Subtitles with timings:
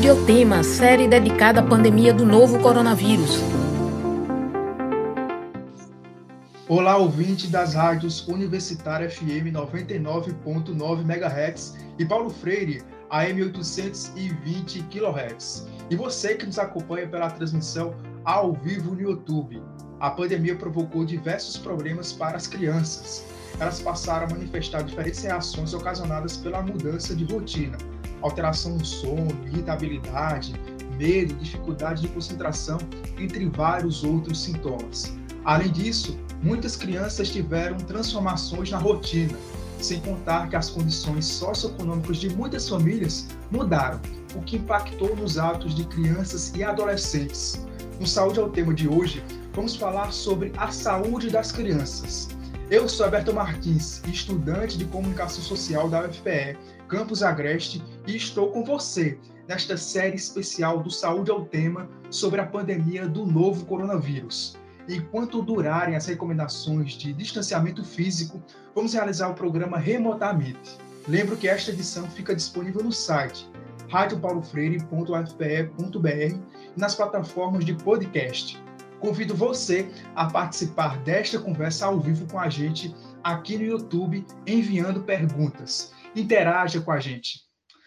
[0.00, 3.38] Saúde é o tema, série dedicada à pandemia do novo coronavírus.
[6.66, 15.68] Olá, ouvinte das rádios Universitária FM 99.9 MHz e Paulo Freire, AM 820 kHz.
[15.90, 17.94] E você que nos acompanha pela transmissão
[18.24, 19.62] ao vivo no YouTube.
[20.00, 23.26] A pandemia provocou diversos problemas para as crianças.
[23.60, 27.76] Elas passaram a manifestar diferentes reações ocasionadas pela mudança de rotina,
[28.22, 30.54] alteração no sono, irritabilidade,
[30.98, 32.78] medo, dificuldade de concentração,
[33.18, 35.14] entre vários outros sintomas.
[35.44, 39.36] Além disso, muitas crianças tiveram transformações na rotina,
[39.80, 44.00] sem contar que as condições socioeconômicas de muitas famílias mudaram,
[44.34, 47.66] o que impactou nos atos de crianças e adolescentes.
[47.98, 52.28] No Saúde ao tema de hoje, vamos falar sobre a saúde das crianças.
[52.70, 56.56] Eu sou Alberto Martins, estudante de comunicação social da UFPE,
[56.90, 62.46] Campus Agreste, e estou com você nesta série especial do Saúde ao Tema sobre a
[62.46, 64.58] pandemia do novo coronavírus.
[64.88, 68.42] Enquanto durarem as recomendações de distanciamento físico,
[68.74, 70.76] vamos realizar o programa remotamente.
[71.06, 73.48] Lembro que esta edição fica disponível no site
[73.88, 76.36] radiopaulofreire.ufpe.br
[76.76, 78.60] e nas plataformas de podcast.
[78.98, 85.02] Convido você a participar desta conversa ao vivo com a gente aqui no YouTube, enviando
[85.02, 85.92] perguntas.
[86.14, 87.44] Interaja com a gente.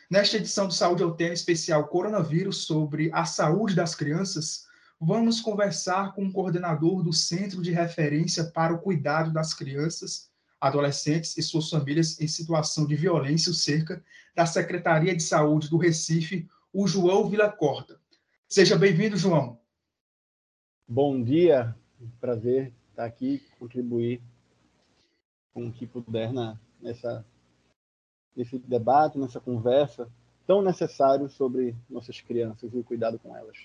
[0.10, 4.66] Nesta edição do Saúde ao Tema especial Coronavírus sobre a saúde das crianças,
[5.00, 11.38] vamos conversar com o coordenador do Centro de Referência para o Cuidado das Crianças, Adolescentes
[11.38, 14.02] e suas famílias em situação de violência, cerca
[14.34, 18.00] da Secretaria de Saúde do Recife, o João Vila Corda.
[18.48, 19.60] Seja bem-vindo, João.
[20.88, 21.76] Bom dia,
[22.22, 24.22] prazer estar aqui, contribuir
[25.54, 27.26] com o que puder na, nessa,
[28.36, 30.08] nesse debate, nessa conversa
[30.46, 33.58] tão necessário sobre nossas crianças e o cuidado com elas.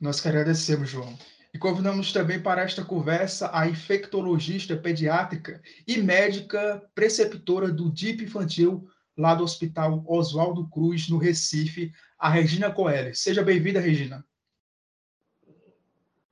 [0.00, 1.16] Nós que agradecemos, João.
[1.54, 8.88] E convidamos também para esta conversa a infectologista pediátrica e médica preceptora do DIP infantil
[9.16, 13.14] lá do Hospital Oswaldo Cruz, no Recife, a Regina Coelho.
[13.14, 14.24] Seja bem-vinda, Regina.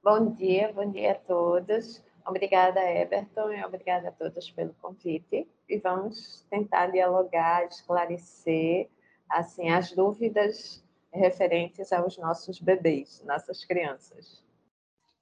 [0.03, 2.03] Bom dia, bom dia a todos.
[2.27, 5.49] Obrigada, Everton, e obrigada a todos pelo convite.
[5.69, 8.89] E vamos tentar dialogar, esclarecer
[9.29, 10.83] assim as dúvidas
[11.13, 14.43] referentes aos nossos bebês, nossas crianças.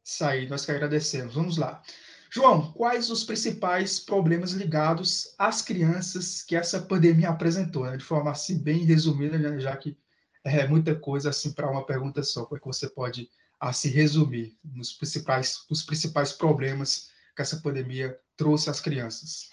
[0.05, 1.35] Isso aí, nós que agradecemos.
[1.35, 1.83] Vamos lá.
[2.31, 7.85] João, quais os principais problemas ligados às crianças que essa pandemia apresentou?
[7.85, 7.97] Né?
[7.97, 9.59] De forma assim bem resumida, né?
[9.59, 9.97] já que
[10.45, 12.45] é muita coisa assim para uma pergunta só.
[12.45, 13.31] Como é que você pode
[13.61, 19.51] a se resumir nos principais, os principais problemas que essa pandemia trouxe às crianças?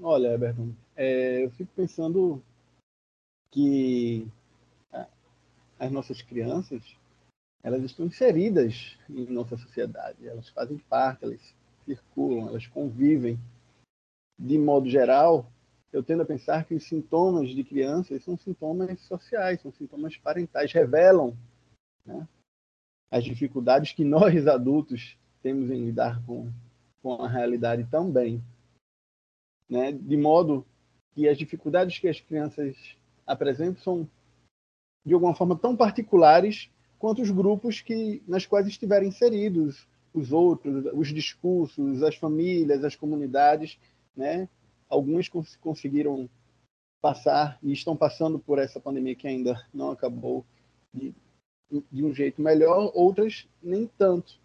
[0.00, 2.42] Olha, Everton, é, eu fico pensando
[3.50, 4.26] que
[5.78, 6.82] as nossas crianças
[7.62, 11.54] elas estão inseridas em nossa sociedade, elas fazem parte, elas
[11.86, 13.38] circulam, elas convivem.
[14.38, 15.50] De modo geral,
[15.92, 20.72] eu tendo a pensar que os sintomas de crianças são sintomas sociais, são sintomas parentais,
[20.72, 21.34] revelam
[22.04, 22.26] né?
[23.10, 26.50] as dificuldades que nós adultos temos em lidar com,
[27.02, 28.42] com a realidade também.
[29.68, 29.92] Né?
[29.92, 30.66] De modo
[31.14, 32.76] que as dificuldades que as crianças
[33.26, 34.08] apresentam são,
[35.04, 40.86] de alguma forma, tão particulares quanto os grupos que, nas quais estiverem inseridos, os outros,
[40.94, 43.78] os discursos, as famílias, as comunidades.
[44.16, 44.48] Né?
[44.88, 46.28] Alguns cons conseguiram
[47.02, 50.44] passar e estão passando por essa pandemia que ainda não acabou
[50.92, 51.14] de,
[51.90, 54.38] de um jeito melhor, outras nem tanto.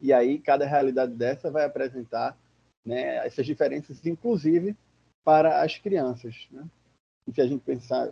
[0.00, 2.38] E aí cada realidade dessa vai apresentar
[2.84, 4.76] né, essas diferenças, inclusive
[5.24, 6.48] para as crianças.
[6.50, 6.66] Né?
[7.26, 8.10] E se a gente pensar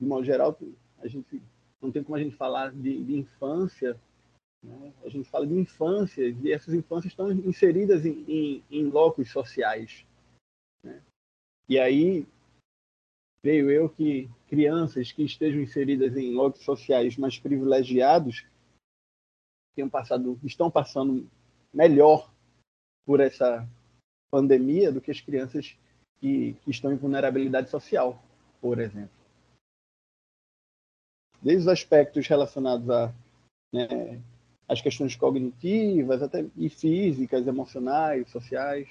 [0.00, 0.56] de modo geral,
[0.98, 1.42] a gente
[1.80, 3.98] não tem como a gente falar de, de infância,
[4.62, 4.92] né?
[5.04, 10.06] a gente fala de infância e essas infâncias estão inseridas em, em, em locos sociais.
[10.82, 11.02] Né?
[11.68, 12.26] E aí
[13.42, 18.46] creio eu que crianças que estejam inseridas em locos sociais mais privilegiados
[19.74, 21.30] tenham passado, estão passando
[21.72, 22.32] melhor
[23.06, 23.68] por essa
[24.30, 25.76] pandemia do que as crianças
[26.20, 28.20] que, que estão em vulnerabilidade social,
[28.60, 29.16] por exemplo.
[31.40, 33.14] Desde os aspectos relacionados a
[33.72, 34.20] né,
[34.68, 38.88] as questões cognitivas até e físicas, emocionais, sociais.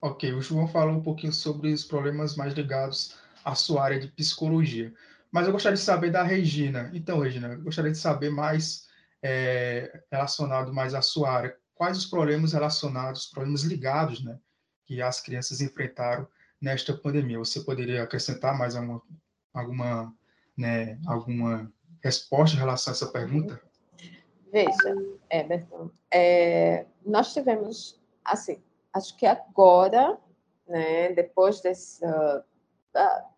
[0.00, 4.08] Ok, o João falou um pouquinho sobre os problemas mais ligados à sua área de
[4.08, 4.92] psicologia.
[5.30, 6.90] Mas eu gostaria de saber da Regina.
[6.94, 8.88] Então, Regina, gostaria de saber mais
[9.22, 11.56] é, relacionado mais à sua área.
[11.74, 14.38] Quais os problemas relacionados, problemas ligados, né,
[14.86, 16.26] que as crianças enfrentaram
[16.60, 17.38] nesta pandemia.
[17.38, 19.02] Você poderia acrescentar mais alguma,
[19.54, 20.14] alguma,
[20.56, 21.72] né, alguma
[22.02, 23.60] resposta em relação a essa pergunta?
[24.52, 24.96] Veja,
[25.30, 28.60] Everton, é, nós tivemos, assim,
[28.92, 30.18] acho que agora,
[30.66, 31.60] né, depois
[32.92, 33.28] da,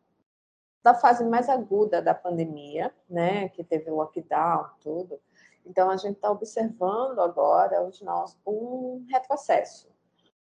[0.82, 5.20] da fase mais aguda da pandemia, né, que teve o lockdown, tudo,
[5.64, 9.90] então a gente está observando agora os nossos, um retrocesso,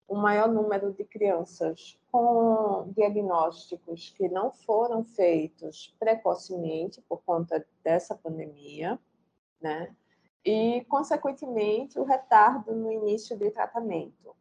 [0.08, 8.14] um maior número de crianças com diagnósticos que não foram feitos precocemente por conta dessa
[8.14, 8.98] pandemia,
[9.60, 9.94] né?
[10.46, 14.36] e, consequentemente, o retardo no início do tratamento.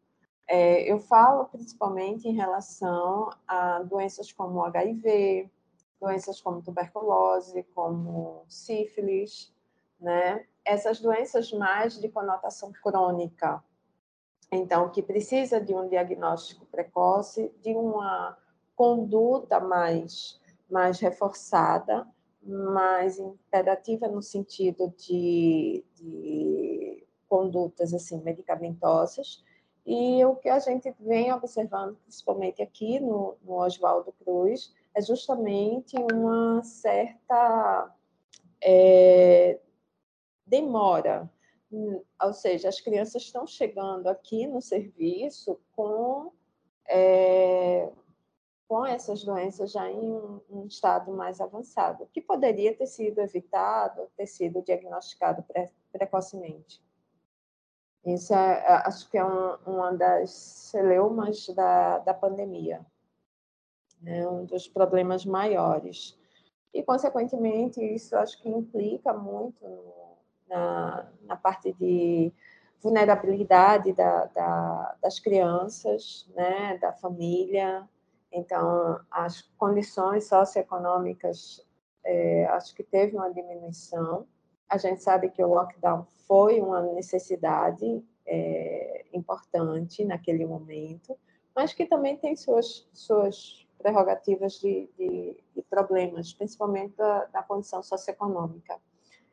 [0.47, 5.49] É, eu falo principalmente em relação a doenças como HIV,
[5.99, 9.51] doenças como tuberculose, como sífilis,
[9.99, 10.45] né?
[10.63, 13.63] Essas doenças mais de conotação crônica.
[14.51, 18.37] Então, que precisa de um diagnóstico precoce, de uma
[18.75, 20.39] conduta mais,
[20.69, 22.07] mais reforçada,
[22.43, 29.43] mais imperativa no sentido de, de condutas assim medicamentosas
[29.85, 35.95] e o que a gente vem observando, principalmente aqui no, no Oswaldo Cruz, é justamente
[36.11, 37.93] uma certa
[38.63, 39.59] é,
[40.45, 41.29] demora.
[42.21, 46.31] Ou seja, as crianças estão chegando aqui no serviço com
[46.87, 47.91] é,
[48.67, 54.09] com essas doenças já em um, um, estado mais avançado, que poderia ter sido evitado,
[54.17, 56.83] ter sido diagnosticado pre precocemente.
[58.05, 62.85] Isso é, é, acho que é um, uma das celeumas da, da pandemia,
[64.01, 64.27] né?
[64.27, 66.17] um dos problemas maiores.
[66.73, 70.17] E, consequentemente, isso acho que implica muito no,
[70.47, 72.31] na, na parte de
[72.81, 76.77] vulnerabilidade da, da, das crianças, né?
[76.77, 77.87] da família,
[78.35, 81.65] então, as condições socioeconômicas,
[82.03, 84.27] é, acho que teve uma diminuição.
[84.69, 91.17] A gente sabe que o lockdown foi uma necessidade é, importante naquele momento,
[91.55, 97.83] mas que também tem suas, suas prerrogativas de, de, de problemas, principalmente da, da condição
[97.83, 98.79] socioeconômica.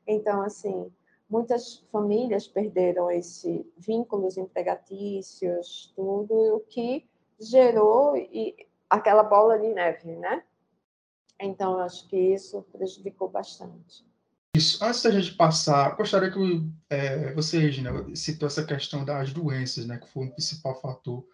[0.06, 0.92] Então, assim,
[1.28, 7.08] muitas famílias perderam esses vínculos empregatícios, tudo, o que
[7.40, 8.54] gerou e
[8.88, 10.44] aquela bola de neve, né?
[11.40, 14.06] Então, acho que isso prejudicou bastante.
[14.54, 14.84] Isso.
[14.84, 16.38] Antes da gente passar, gostaria que
[16.90, 21.26] é, você, Regina, citou essa questão das doenças, né, que foi o principal fator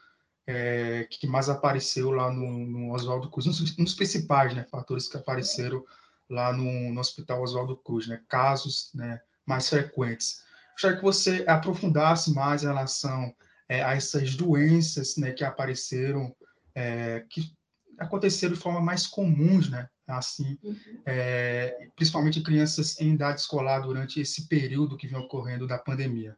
[0.46, 5.16] é, que mais apareceu lá no, no Oswaldo Cruz, nos, nos, principais né, fatores que
[5.16, 5.84] apareceram
[6.30, 10.40] lá no, no Hospital Oswaldo Cruz, né, casos né, mais frequentes.
[10.72, 13.34] Gostaria que você aprofundasse mais em relação
[13.68, 16.34] é, a essas doenças né, que apareceram
[16.72, 17.52] é, que
[17.98, 19.88] aconteceram de forma mais comuns, né?
[20.08, 20.76] Assim, uhum.
[21.04, 26.34] é, principalmente crianças em idade escolar durante esse período que vem ocorrendo da pandemia.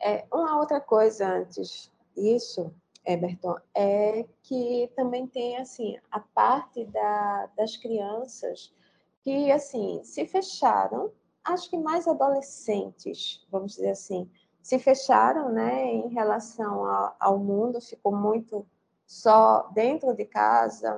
[0.00, 2.74] É, uma outra coisa antes disso,
[3.04, 8.72] Eberton, é que também tem assim a parte da, das crianças
[9.22, 11.12] que assim se fecharam,
[11.44, 14.28] acho que mais adolescentes, vamos dizer assim,
[14.62, 18.66] se fecharam, né, em relação ao, ao mundo, ficou muito
[19.06, 20.96] só dentro de casa.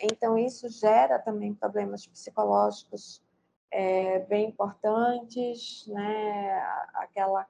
[0.00, 3.22] Então, isso gera também problemas psicológicos
[3.70, 6.62] é, bem importantes, né?
[6.94, 7.46] Aquela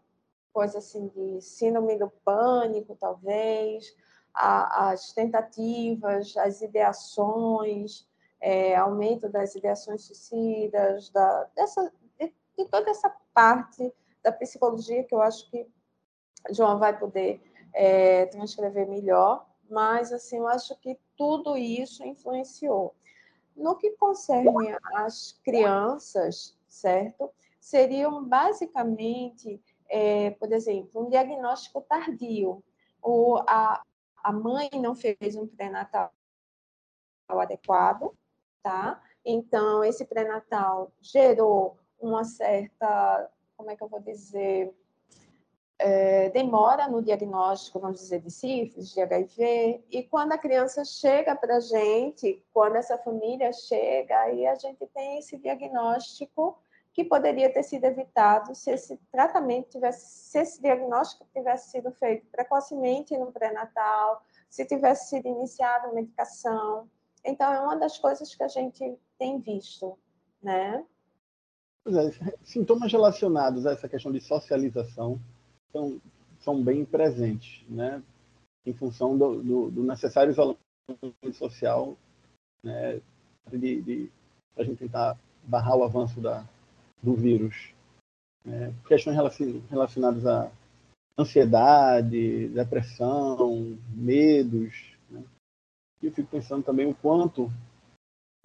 [0.53, 3.95] coisa assim de síndrome do pânico, talvez,
[4.33, 8.07] a, as tentativas, as ideações,
[8.41, 15.15] é, aumento das ideações suicidas, da, dessa, de, de toda essa parte da psicologia que
[15.15, 15.67] eu acho que
[16.51, 22.94] João vai poder é, transcrever melhor, mas assim, eu acho que tudo isso influenciou.
[23.56, 27.30] No que concerne as crianças, certo?
[27.61, 32.62] Seriam basicamente, é, por exemplo, um diagnóstico tardio,
[33.00, 33.83] ou a,
[34.23, 36.12] a mãe não fez um pré-natal
[37.28, 38.12] adequado,
[38.62, 39.02] tá?
[39.25, 44.75] Então, esse pré-natal gerou uma certa, como é que eu vou dizer,
[45.78, 51.35] é, demora no diagnóstico, vamos dizer, de sífilis, de HIV, e quando a criança chega
[51.35, 56.59] para a gente, quando essa família chega, aí a gente tem esse diagnóstico
[56.93, 62.25] que poderia ter sido evitado se esse tratamento tivesse, se esse diagnóstico tivesse sido feito
[62.31, 66.88] precocemente no pré-natal, se tivesse sido iniciada a medicação.
[67.25, 69.99] Então, é uma das coisas que a gente tem visto,
[70.40, 70.85] né?
[71.87, 75.21] É, sintomas relacionados a essa questão de socialização
[75.75, 76.00] são,
[76.38, 78.00] são bem presentes, né?
[78.64, 80.59] em função do, do, do necessário isolamento
[81.35, 81.97] social,
[82.62, 83.00] né,
[83.52, 84.11] de, de
[84.57, 86.49] a gente tentar barrar o avanço da,
[87.02, 87.75] do vírus.
[88.45, 88.73] Né?
[88.87, 89.16] Questões
[89.69, 90.50] relacionadas a
[91.19, 94.97] ansiedade, depressão, medos.
[95.11, 95.23] Né?
[96.00, 97.52] E eu fico pensando também o quanto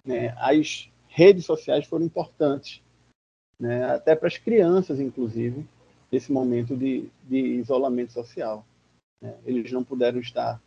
[0.04, 2.82] né, as redes sociais foram importantes,
[3.58, 5.66] né, até para as crianças, inclusive,
[6.10, 8.64] nesse momento de, de isolamento social.
[9.22, 9.36] Né?
[9.44, 10.60] Eles não puderam estar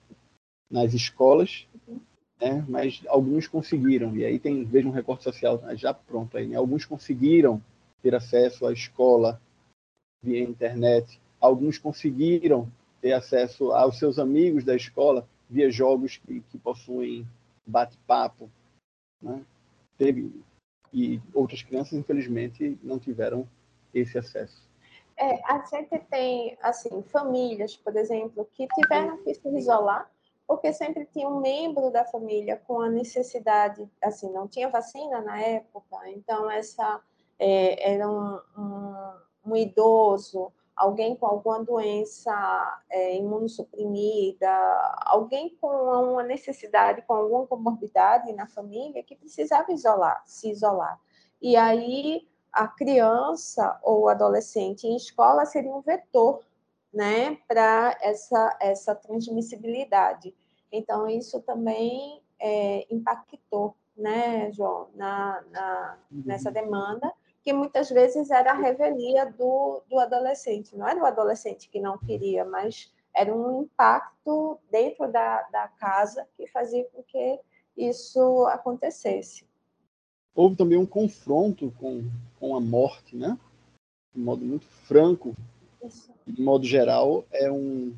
[0.70, 1.68] nas escolas,
[2.40, 4.16] né, mas alguns conseguiram.
[4.16, 6.48] E aí tem, veja um recorte social já pronto aí.
[6.48, 6.56] Né?
[6.56, 7.62] Alguns conseguiram
[8.02, 9.42] ter acesso à escola
[10.24, 11.20] via internet.
[11.40, 12.72] Alguns conseguiram
[13.02, 17.28] ter acesso aos seus amigos da escola via jogos que, que possuem
[17.66, 18.50] bate-papo.
[19.22, 19.44] Né?
[19.98, 20.32] Teve,
[20.92, 23.48] e outras crianças, infelizmente, não tiveram
[23.94, 24.73] esse acesso.
[25.18, 30.10] É, a gente tem, assim, famílias, por exemplo, que tiveram que se isolar
[30.48, 35.42] porque sempre tinha um membro da família com a necessidade, assim, não tinha vacina na
[35.42, 37.02] época, então essa
[37.40, 44.50] é, era um, um, um, idoso, alguém com alguma doença é, imunossuprimida,
[45.06, 51.00] alguém com uma necessidade, com alguma comorbidade na família que precisava isolar, se isolar.
[51.42, 56.46] E aí a criança ou adolescente em escola seria um vetor
[56.94, 60.36] né, para essa, essa transmissibilidade.
[60.72, 66.24] Então, isso também é, impactou, né, João, na, na, uhum.
[66.26, 70.78] nessa demanda, que muitas vezes era a revelia do, do adolescente.
[70.78, 76.28] Não era o adolescente que não queria, mas era um impacto dentro da, da casa
[76.36, 77.40] que fazia com que
[77.76, 79.48] isso acontecesse.
[80.36, 82.04] Houve também um confronto com,
[82.40, 83.38] com a morte, né?
[84.14, 85.36] De modo muito franco,
[86.26, 87.96] de modo geral, é um,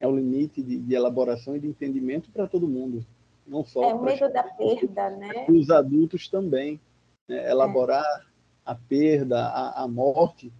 [0.00, 3.04] é um limite de, de elaboração e de entendimento para todo mundo.
[3.46, 5.46] Não só é o medo da perda, né?
[5.48, 6.80] Os adultos também.
[7.28, 7.50] Né?
[7.50, 8.24] Elaborar é.
[8.64, 10.52] a perda, a, a morte,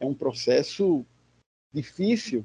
[0.00, 1.04] é um processo
[1.72, 2.44] difícil,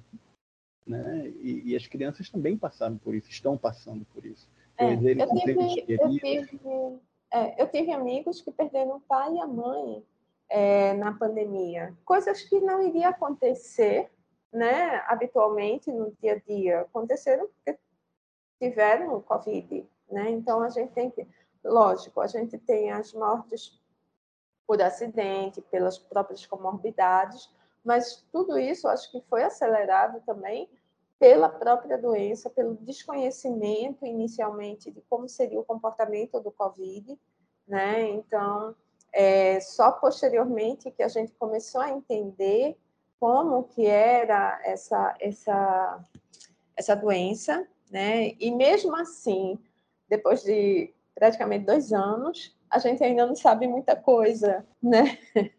[0.85, 1.29] né?
[1.41, 4.47] E, e, as crianças também passaram por isso, estão passando por isso.
[4.77, 6.99] É, eu, tive, eu, tive,
[7.33, 10.05] é, eu tive amigos que perderam o pai e a mãe
[10.47, 11.97] é, na pandemia.
[12.05, 14.11] Coisas que não iriam acontecer
[14.51, 16.81] né, habitualmente no dia a dia.
[16.81, 17.79] Aconteceram porque
[18.61, 19.83] tiveram Covid.
[20.11, 20.29] Né?
[20.29, 21.27] Então, a gente tem que.
[21.63, 23.81] Lógico, a gente tem as mortes
[24.67, 27.49] por acidente, pelas próprias comorbidades,
[27.83, 30.69] mas tudo isso acho que foi acelerado também
[31.23, 37.17] pela própria doença, pelo desconhecimento inicialmente de como seria o comportamento do Covid,
[37.65, 38.09] né?
[38.09, 38.75] Então,
[39.13, 42.77] é, só posteriormente que a gente começou a entender
[43.21, 46.03] como que era essa, essa,
[46.75, 48.33] essa doença, né?
[48.37, 49.57] E mesmo assim,
[50.09, 55.17] depois de praticamente dois anos, a gente ainda não sabe muita coisa, né?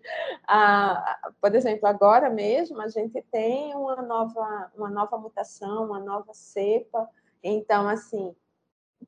[1.41, 7.09] Por exemplo, agora mesmo a gente tem uma nova, uma nova mutação, uma nova cepa,
[7.43, 8.35] então assim,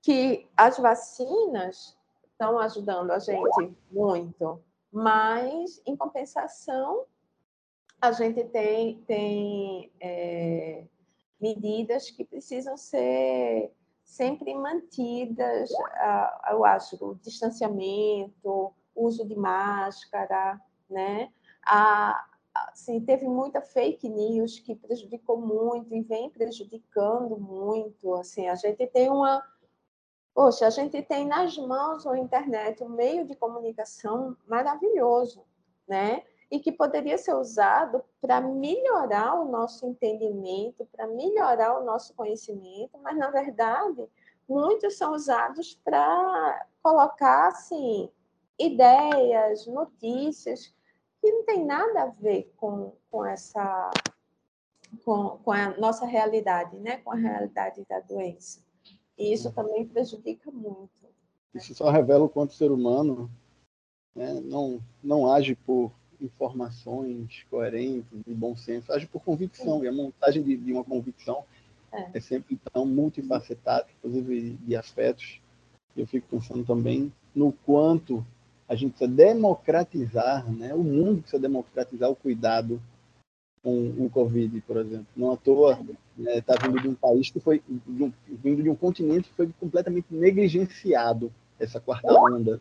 [0.02, 1.96] que as vacinas
[2.30, 4.62] estão ajudando a gente muito,
[4.92, 7.04] mas, em compensação,
[8.00, 10.84] a gente tem, tem é,
[11.40, 13.72] medidas que precisam ser
[14.04, 15.70] sempre mantidas,
[16.50, 21.32] eu acho, o distanciamento, uso de máscara, né?
[21.64, 28.54] A, assim, teve muita fake news que prejudicou muito e vem prejudicando muito, assim, a
[28.54, 29.42] gente tem uma
[30.36, 35.42] Poxa, a gente tem nas mãos a internet um meio de comunicação maravilhoso,
[35.88, 36.24] né?
[36.50, 42.98] E que poderia ser usado para melhorar o nosso entendimento, para melhorar o nosso conhecimento,
[43.02, 44.06] mas na verdade
[44.46, 48.10] muitos são usados para colocar assim
[48.58, 50.74] ideias, notícias
[51.20, 53.90] que não tem nada a ver com, com essa
[55.04, 56.98] com, com a nossa realidade, né?
[56.98, 58.60] Com a realidade da doença.
[59.18, 60.90] E isso também prejudica muito.
[61.02, 61.08] Né?
[61.54, 63.30] Isso só revela o quanto o ser humano
[64.14, 69.80] né, não, não age por informações coerentes, de bom senso, age por convicção.
[69.80, 69.84] Sim.
[69.84, 71.44] E a montagem de, de uma convicção
[71.92, 72.10] é.
[72.14, 72.20] é.
[72.20, 75.40] sempre tão multifacetada, inclusive de afetos.
[75.96, 78.24] Eu fico pensando também no quanto
[78.68, 80.74] a gente precisa democratizar, né?
[80.74, 82.80] o mundo precisa democratizar o cuidado
[83.62, 85.06] com o Covid, por exemplo.
[85.16, 88.62] Não à toa está né, tá vindo de um país que foi, de um, vindo
[88.62, 92.60] de um continente que foi completamente negligenciado, essa quarta onda,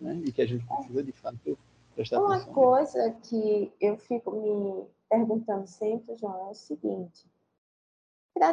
[0.00, 1.58] né, e que a gente precisa, de fato,
[1.94, 2.52] prestar Uma atenção.
[2.52, 7.26] Uma coisa que eu fico me perguntando sempre, João, é o seguinte.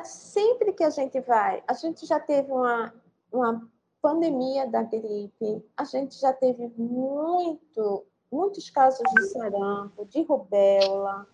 [0.04, 1.64] sempre que a gente vai.
[1.68, 2.94] A gente já teve uma,
[3.32, 3.70] uma
[4.06, 11.28] pandemia da gripe, a gente já teve muito, muitos casos de sarampo, de rubéola,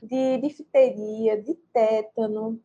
[0.00, 2.62] de difteria, de tétano.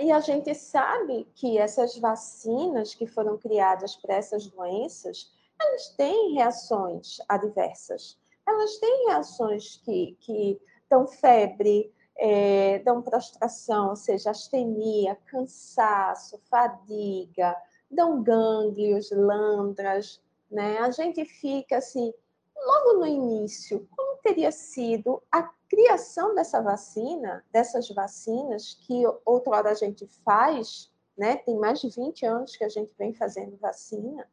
[0.00, 6.34] E a gente sabe que essas vacinas que foram criadas para essas doenças, elas têm
[6.34, 8.18] reações adversas.
[8.44, 10.60] Elas têm reações que, que
[10.90, 17.56] dão febre, é, dão prostração, ou seja, astenia, cansaço, fadiga,
[17.92, 20.20] dão gânglios, lândras,
[20.50, 20.78] né?
[20.78, 22.12] A gente fica assim,
[22.56, 29.74] logo no início, como teria sido a criação dessa vacina, dessas vacinas que outrora a
[29.74, 31.36] gente faz, né?
[31.36, 34.28] Tem mais de 20 anos que a gente vem fazendo vacina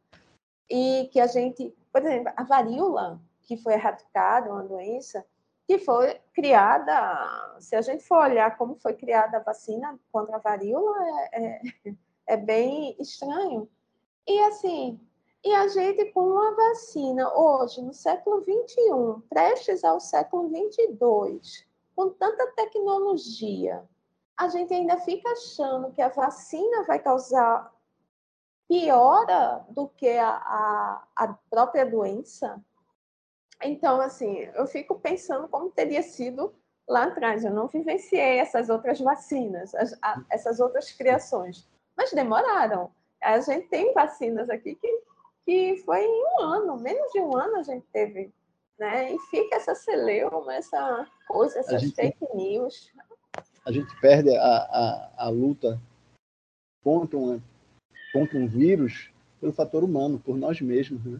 [0.69, 5.25] e que a gente, por exemplo, a varíola, que foi erradicada, uma doença
[5.65, 10.39] que foi criada, se a gente for olhar como foi criada a vacina contra a
[10.39, 10.95] varíola,
[11.31, 11.61] é, é,
[12.29, 13.67] é bem estranho.
[14.27, 14.99] E assim,
[15.43, 22.09] e a gente, com uma vacina hoje, no século XXI, prestes ao século XXII, com
[22.11, 23.83] tanta tecnologia,
[24.37, 27.73] a gente ainda fica achando que a vacina vai causar
[28.67, 32.63] piora do que a, a, a própria doença.
[33.63, 36.53] Então, assim, eu fico pensando como teria sido
[36.87, 37.43] lá atrás.
[37.43, 41.67] Eu não vivenciei essas outras vacinas, as, a, essas outras criações,
[41.99, 42.89] mas demoraram.
[43.21, 45.01] A gente tem vacinas aqui que
[45.45, 48.31] que foi em um ano, menos de um ano a gente teve,
[48.77, 49.11] né?
[49.11, 52.93] E fica essa celeuma, essa coisa, essas gente, fake news.
[53.65, 55.81] A gente perde a, a, a luta
[56.83, 57.41] contra, uma,
[58.13, 61.19] contra um vírus pelo fator humano, por nós mesmos, né?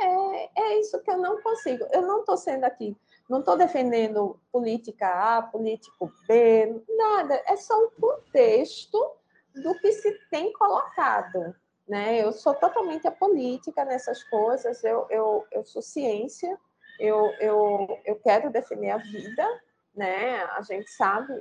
[0.00, 1.86] É, é isso que eu não consigo.
[1.92, 2.96] Eu não estou sendo aqui,
[3.30, 5.06] não estou defendendo política
[5.38, 7.40] A, político B, nada.
[7.46, 9.21] É só o contexto
[9.54, 11.54] do que se tem colocado
[11.92, 12.22] né?
[12.22, 16.58] Eu sou totalmente apolítica nessas coisas, eu, eu, eu sou ciência,
[16.98, 19.46] eu, eu, eu quero defender a vida,
[19.94, 20.42] né?
[20.56, 21.34] A gente sabe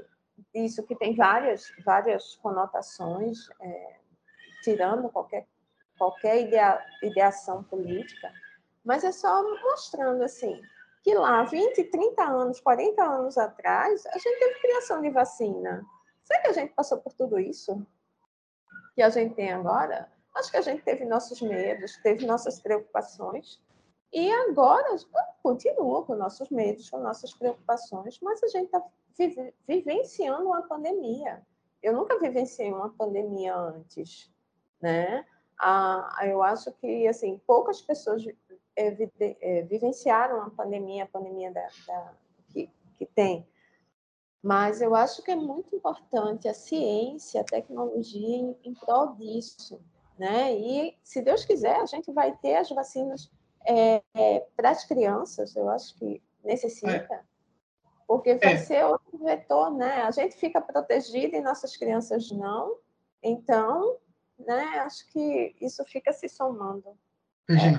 [0.53, 3.99] isso que tem várias, várias conotações, é,
[4.63, 5.47] tirando qualquer,
[5.97, 8.31] qualquer idea, ideação política,
[8.83, 10.59] mas é só mostrando assim
[11.03, 15.83] que lá 20, 30 anos, 40 anos atrás, a gente teve criação de vacina.
[16.23, 17.83] Será que a gente passou por tudo isso
[18.95, 20.11] que a gente tem agora?
[20.35, 23.61] Acho que a gente teve nossos medos, teve nossas preocupações,
[24.13, 24.95] e agora
[25.41, 28.83] continua com nossos medos, com nossas preocupações, mas a gente está
[29.17, 31.41] vive, vivenciando uma pandemia.
[31.81, 34.29] Eu nunca vivenciei uma pandemia antes,
[34.81, 35.25] né?
[35.57, 38.25] Ah, eu acho que assim poucas pessoas
[38.75, 42.13] é, vivenciaram a pandemia, a pandemia da, da
[42.49, 43.47] que, que tem.
[44.41, 49.79] Mas eu acho que é muito importante a ciência, a tecnologia em, prol disso,
[50.17, 50.55] né?
[50.55, 53.31] E, se Deus quiser, a gente vai ter as vacinas
[53.65, 57.21] é, é, para as crianças, eu acho que necessita, é.
[58.07, 58.57] porque vai é.
[58.57, 60.01] ser outro vetor, né?
[60.01, 62.77] A gente fica protegido e nossas crianças não,
[63.21, 63.97] então,
[64.39, 64.63] né?
[64.79, 66.97] Acho que isso fica se somando.
[67.47, 67.77] Regina.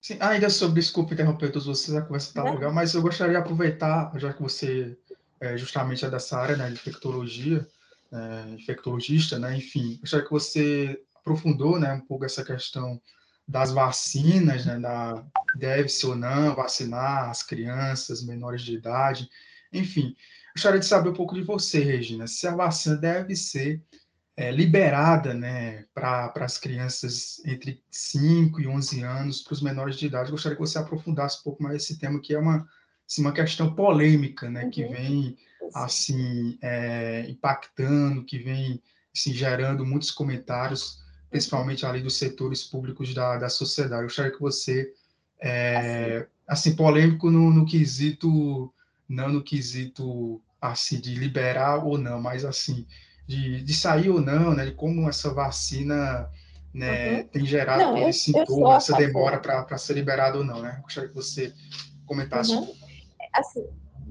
[0.00, 3.38] Sim, ainda sobre, desculpe interromper todos vocês, a conversa está legal, mas eu gostaria de
[3.38, 4.96] aproveitar, já que você
[5.40, 7.66] é, justamente é dessa área né, de infectologia,
[8.12, 9.56] é, infectologista, né?
[9.56, 13.00] Enfim, gostaria que você aprofundou, né, um pouco essa questão
[13.46, 19.28] das vacinas, né, da deve-se ou não vacinar as crianças menores de idade,
[19.72, 20.16] enfim,
[20.54, 23.82] gostaria de saber um pouco de você, Regina, se a vacina deve ser
[24.40, 30.06] é, liberada, né, para as crianças entre 5 e 11 anos, para os menores de
[30.06, 32.66] idade, gostaria que você aprofundasse um pouco mais esse tema, que é uma,
[33.06, 34.70] assim, uma questão polêmica, né, uhum.
[34.70, 35.36] que vem
[35.74, 38.82] assim é, impactando, que vem
[39.14, 44.04] assim, gerando muitos comentários, principalmente ali dos setores públicos da, da sociedade.
[44.04, 44.90] Eu gostaria que você,
[45.38, 48.72] é, assim, polêmico no, no quesito,
[49.06, 52.86] não no quesito assim de liberar ou não, mas assim
[53.30, 56.28] de, de sair ou não, né, de como essa vacina
[56.74, 57.28] né, uhum.
[57.28, 60.74] tem gerado não, esse sintoma, essa demora para ser liberada ou não, né?
[60.78, 61.54] Eu gostaria que você
[62.06, 62.62] comentasse uhum.
[62.62, 62.80] um pouco.
[63.32, 63.68] Assim,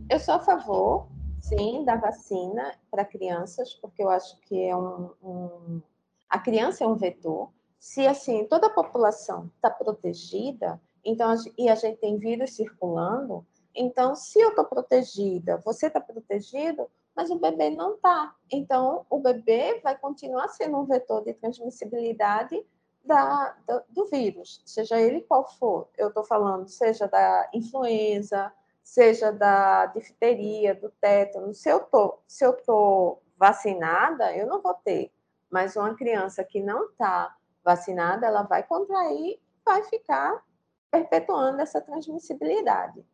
[0.10, 1.10] eu sou a favor
[1.42, 5.82] sim, da vacina para crianças, porque eu acho que é um, um,
[6.30, 7.50] a criança é um vetor.
[7.78, 14.16] Se assim toda a população está protegida, então e a gente tem vírus circulando, então
[14.16, 16.88] se eu estou protegida, você está protegido,
[17.20, 18.34] mas o bebê não está.
[18.50, 22.66] Então o bebê vai continuar sendo um vetor de transmissibilidade
[23.04, 25.90] da, do, do vírus, seja ele qual for.
[25.98, 32.46] Eu estou falando, seja da influenza, seja da difteria, do tétano, se eu tô, se
[32.46, 35.12] eu tô vacinada, eu não vou ter.
[35.52, 40.42] Mas uma criança que não está vacinada, ela vai contrair, vai ficar
[40.90, 43.06] perpetuando essa transmissibilidade.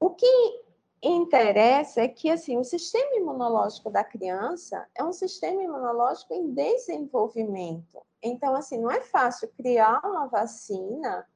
[0.00, 0.69] O que
[1.02, 8.02] interessa é que assim, o sistema imunológico da criança é um sistema imunológico em desenvolvimento.
[8.22, 11.26] Então, assim, não é fácil criar uma vacina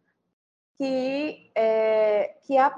[0.77, 2.74] que, é, que, a,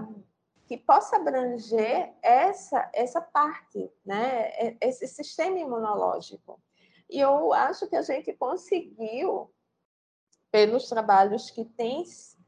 [0.66, 4.76] que possa abranger essa, essa parte, né?
[4.80, 6.60] esse sistema imunológico.
[7.10, 9.52] E eu acho que a gente conseguiu,
[10.52, 12.04] pelos trabalhos que, tem,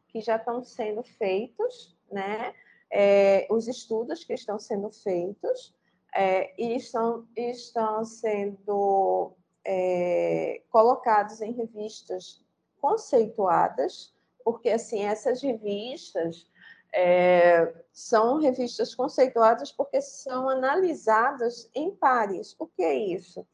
[0.08, 2.54] que já estão sendo feitos, né?
[2.90, 5.74] É, os estudos que estão sendo feitos
[6.14, 12.42] é, e estão, estão sendo é, colocados em revistas
[12.80, 16.48] conceituadas, porque assim essas revistas
[16.94, 22.56] é, são revistas conceituadas porque são analisadas em pares.
[22.58, 23.46] O que é isso?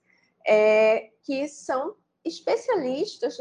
[0.46, 3.38] É, que são especialistas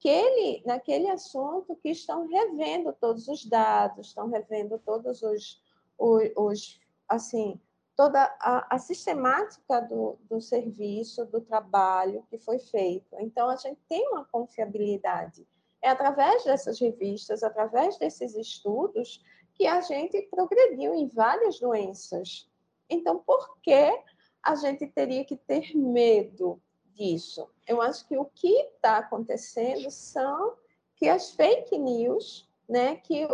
[0.00, 5.62] naquele, naquele assunto que estão revendo todos os dados, estão revendo todos os,
[5.98, 7.60] os, os assim,
[7.94, 13.14] toda a, a sistemática do, do serviço, do trabalho que foi feito.
[13.18, 15.46] Então, a gente tem uma confiabilidade.
[15.82, 19.22] É através dessas revistas, através desses estudos,
[19.54, 22.48] que a gente progrediu em várias doenças.
[22.88, 24.02] Então, por que
[24.42, 26.60] a gente teria que ter medo
[26.94, 27.48] disso?
[27.66, 30.56] Eu acho que o que está acontecendo são
[30.96, 33.26] que as fake news, né, que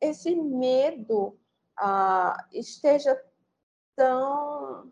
[0.00, 1.38] esse medo
[1.76, 3.22] ah, esteja
[3.94, 4.90] tão,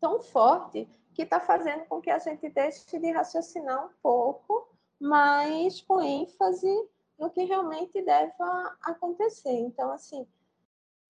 [0.00, 5.80] tão forte que está fazendo com que a gente deixe de raciocinar um pouco mas
[5.80, 6.88] com ênfase
[7.18, 8.32] no que realmente deve
[8.82, 9.50] acontecer.
[9.50, 10.24] Então, assim,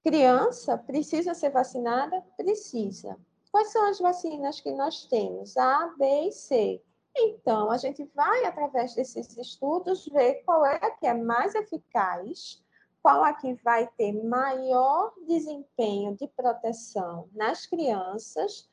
[0.03, 2.25] criança precisa ser vacinada?
[2.35, 3.19] Precisa.
[3.53, 5.57] Quais são as vacinas que nós temos?
[5.59, 6.83] A, B e C.
[7.15, 12.65] Então, a gente vai, através desses estudos, ver qual é a que é mais eficaz,
[13.03, 18.71] qual a que vai ter maior desempenho de proteção nas crianças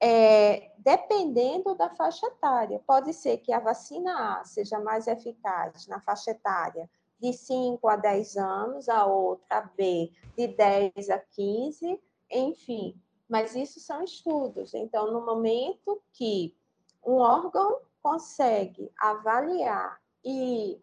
[0.00, 2.80] é, dependendo da faixa etária.
[2.86, 6.88] Pode ser que a vacina A seja mais eficaz na faixa etária
[7.20, 13.00] de 5 a 10 anos, a outra, a B, de 10 a 15, enfim.
[13.32, 14.74] Mas isso são estudos.
[14.74, 16.54] Então, no momento que
[17.02, 20.78] um órgão consegue avaliar e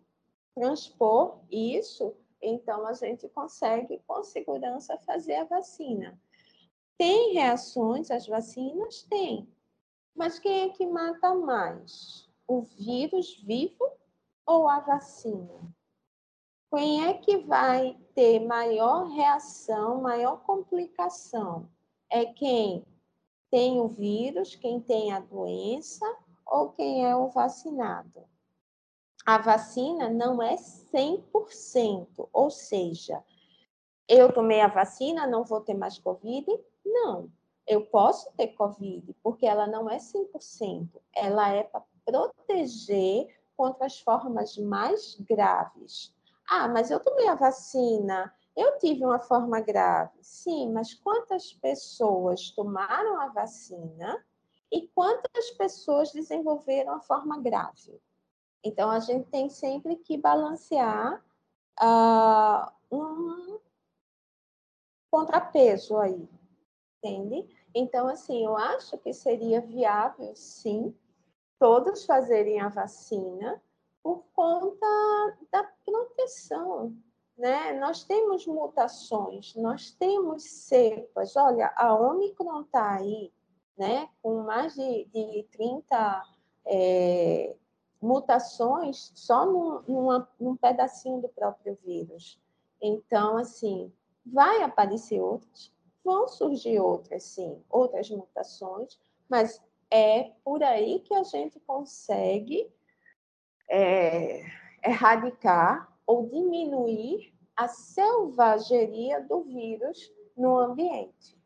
[0.56, 6.20] transpor isso, então a gente consegue com segurança fazer a vacina.
[6.98, 9.04] Tem reações às vacinas?
[9.04, 9.48] Tem.
[10.16, 12.28] Mas quem é que mata mais?
[12.48, 13.92] O vírus vivo
[14.44, 15.72] ou a vacina?
[16.74, 21.70] Quem é que vai ter maior reação, maior complicação?
[22.12, 22.86] É quem
[23.52, 26.06] tem o vírus, quem tem a doença
[26.46, 28.24] ou quem é o vacinado?
[29.26, 33.24] A vacina não é 100%, ou seja,
[34.08, 36.48] eu tomei a vacina, não vou ter mais Covid?
[36.84, 37.32] Não,
[37.68, 44.00] eu posso ter Covid, porque ela não é 100%, ela é para proteger contra as
[44.00, 46.12] formas mais graves.
[46.50, 50.18] Ah, mas eu tomei a vacina, eu tive uma forma grave.
[50.22, 54.24] Sim, mas quantas pessoas tomaram a vacina
[54.72, 58.02] e quantas pessoas desenvolveram a forma grave?
[58.64, 61.24] Então, a gente tem sempre que balancear
[61.82, 63.60] uh, um
[65.10, 66.30] contrapeso aí
[67.04, 67.48] entende?
[67.74, 70.96] Então, assim, eu acho que seria viável, sim,
[71.58, 73.62] todos fazerem a vacina
[74.04, 74.86] por conta
[75.52, 76.96] da proteção,
[77.40, 77.72] né?
[77.80, 81.38] Nós temos mutações, nós temos cepas.
[81.38, 83.32] Olha, a Omicron está aí,
[83.78, 84.10] né?
[84.22, 86.24] Com mais de, de 30
[86.66, 87.56] é,
[88.02, 92.38] mutações só num, numa, num pedacinho do próprio vírus.
[92.82, 93.92] Então, assim,
[94.26, 95.74] vai aparecer outros,
[96.04, 99.00] vão surgir outras, sim, outras mutações,
[99.30, 102.70] mas é por aí que a gente consegue
[103.70, 104.44] é,
[104.84, 111.38] erradicar ou diminuir a selvageria do vírus no ambiente.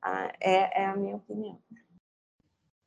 [0.00, 1.60] Ah, é, é, a minha opinião.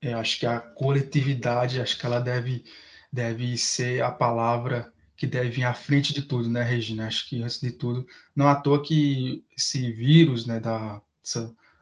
[0.02, 2.64] Eu acho que a coletividade, acho que ela deve,
[3.12, 7.08] deve ser a palavra que deve vir à frente de tudo, né, Regina?
[7.08, 11.02] Acho que antes de tudo, não à toa que esse vírus, né, da,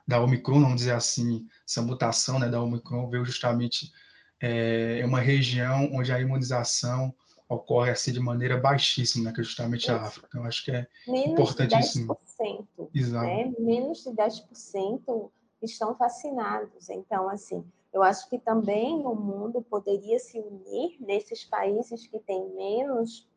[0.07, 3.91] da Omicron, vamos dizer assim, essa mutação, né, da Omicron veio justamente
[4.39, 7.13] é, uma região onde a imunização
[7.49, 9.91] ocorre assim de maneira baixíssima, né, que é justamente isso.
[9.91, 10.27] a África.
[10.29, 12.89] Então, acho que é Menos importante de 10%, isso.
[12.93, 13.25] Exato.
[13.25, 13.53] Né?
[13.59, 15.31] Menos de 10%
[15.61, 16.89] estão vacinados.
[16.89, 22.49] Então, assim, eu acho que também no mundo poderia se unir nesses países que têm
[22.53, 23.27] menos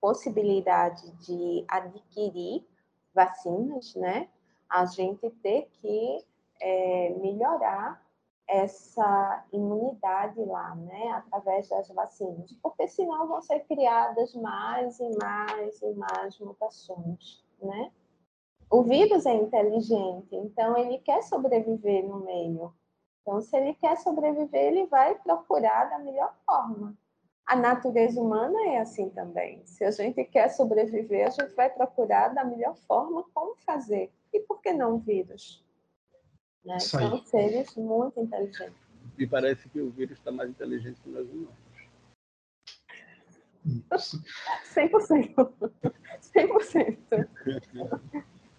[0.00, 2.66] possibilidade de adquirir
[3.14, 4.28] vacinas, né?
[4.68, 6.24] A gente ter que
[6.60, 8.02] é, melhorar
[8.50, 15.80] essa imunidade lá, né, através das vacinas, porque senão vão ser criadas mais e mais
[15.80, 17.92] e mais mutações, né?
[18.68, 22.74] O vírus é inteligente, então ele quer sobreviver no meio.
[23.22, 26.96] Então, se ele quer sobreviver, ele vai procurar da melhor forma.
[27.46, 29.64] A natureza humana é assim também.
[29.64, 34.12] Se a gente quer sobreviver, a gente vai procurar da melhor forma como fazer.
[34.32, 35.64] E por que não vírus?
[36.64, 36.78] Né?
[36.78, 38.74] São seres muito inteligentes.
[39.16, 41.70] Me parece que o vírus está mais inteligente que nós humanos.
[44.74, 45.52] 100%.
[46.34, 47.28] 100%.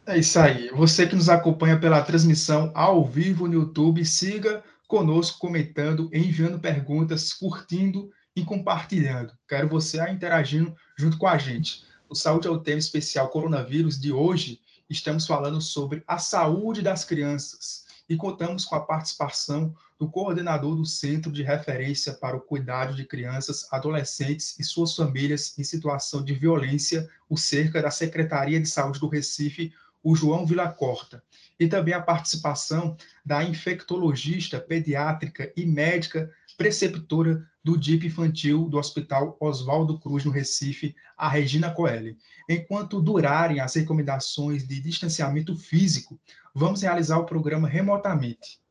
[0.06, 0.70] É isso aí.
[0.70, 7.34] Você que nos acompanha pela transmissão ao vivo no YouTube, siga conosco comentando, enviando perguntas,
[7.34, 9.34] curtindo e compartilhando.
[9.48, 11.84] Quero você a interagindo junto com a gente.
[12.10, 14.60] O Saúde é o tema especial coronavírus de hoje.
[14.90, 17.81] Estamos falando sobre a saúde das crianças
[18.12, 23.06] e contamos com a participação do coordenador do Centro de Referência para o Cuidado de
[23.06, 29.00] Crianças, Adolescentes e suas famílias em situação de violência, o cerca da Secretaria de Saúde
[29.00, 31.24] do Recife, o João Vilacorta,
[31.58, 36.30] e também a participação da infectologista pediátrica e médica
[36.62, 42.16] preceptora do DIP infantil do Hospital Oswaldo Cruz, no Recife, a Regina Coelho.
[42.48, 46.22] Enquanto durarem as recomendações de distanciamento físico,
[46.54, 48.62] vamos realizar o programa remotamente.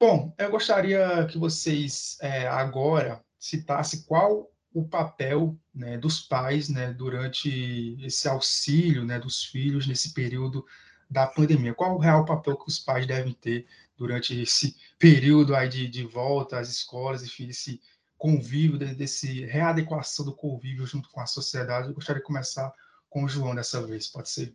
[0.00, 6.92] Bom, eu gostaria que vocês é, agora citassem qual o papel né, dos pais né,
[6.92, 10.66] durante esse auxílio né, dos filhos nesse período
[11.08, 11.74] da pandemia.
[11.74, 13.66] Qual o real papel que os pais devem ter
[13.96, 17.80] durante esse período aí de, de volta às escolas, enfim, esse
[18.18, 21.88] convívio, desse readequação do convívio junto com a sociedade.
[21.88, 22.72] Eu gostaria de começar
[23.08, 24.54] com o João dessa vez, pode ser?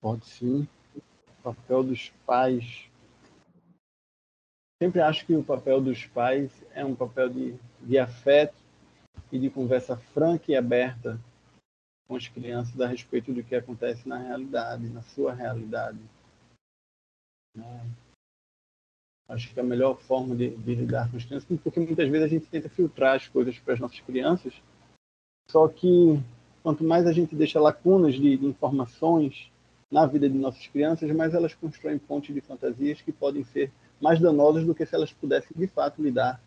[0.00, 0.68] Pode sim.
[0.94, 2.88] O papel dos pais.
[4.82, 8.56] Sempre acho que o papel dos pais é um papel de, de afeto
[9.32, 11.18] e de conversa franca e aberta
[12.06, 15.98] com as crianças a respeito do que acontece na realidade, na sua realidade.
[17.54, 17.90] Né?
[19.28, 22.28] Acho que a melhor forma de, de, lidar com as crianças, porque muitas vezes a
[22.28, 24.52] gente tenta filtrar as coisas para as nossas crianças,
[25.50, 26.20] só que
[26.62, 29.50] quanto mais a gente deixa lacunas de, de informações
[29.90, 34.20] na vida de nossas crianças, mais elas constroem pontes de fantasias que podem ser mais
[34.20, 36.40] danosas do que se elas pudessem de fato lidar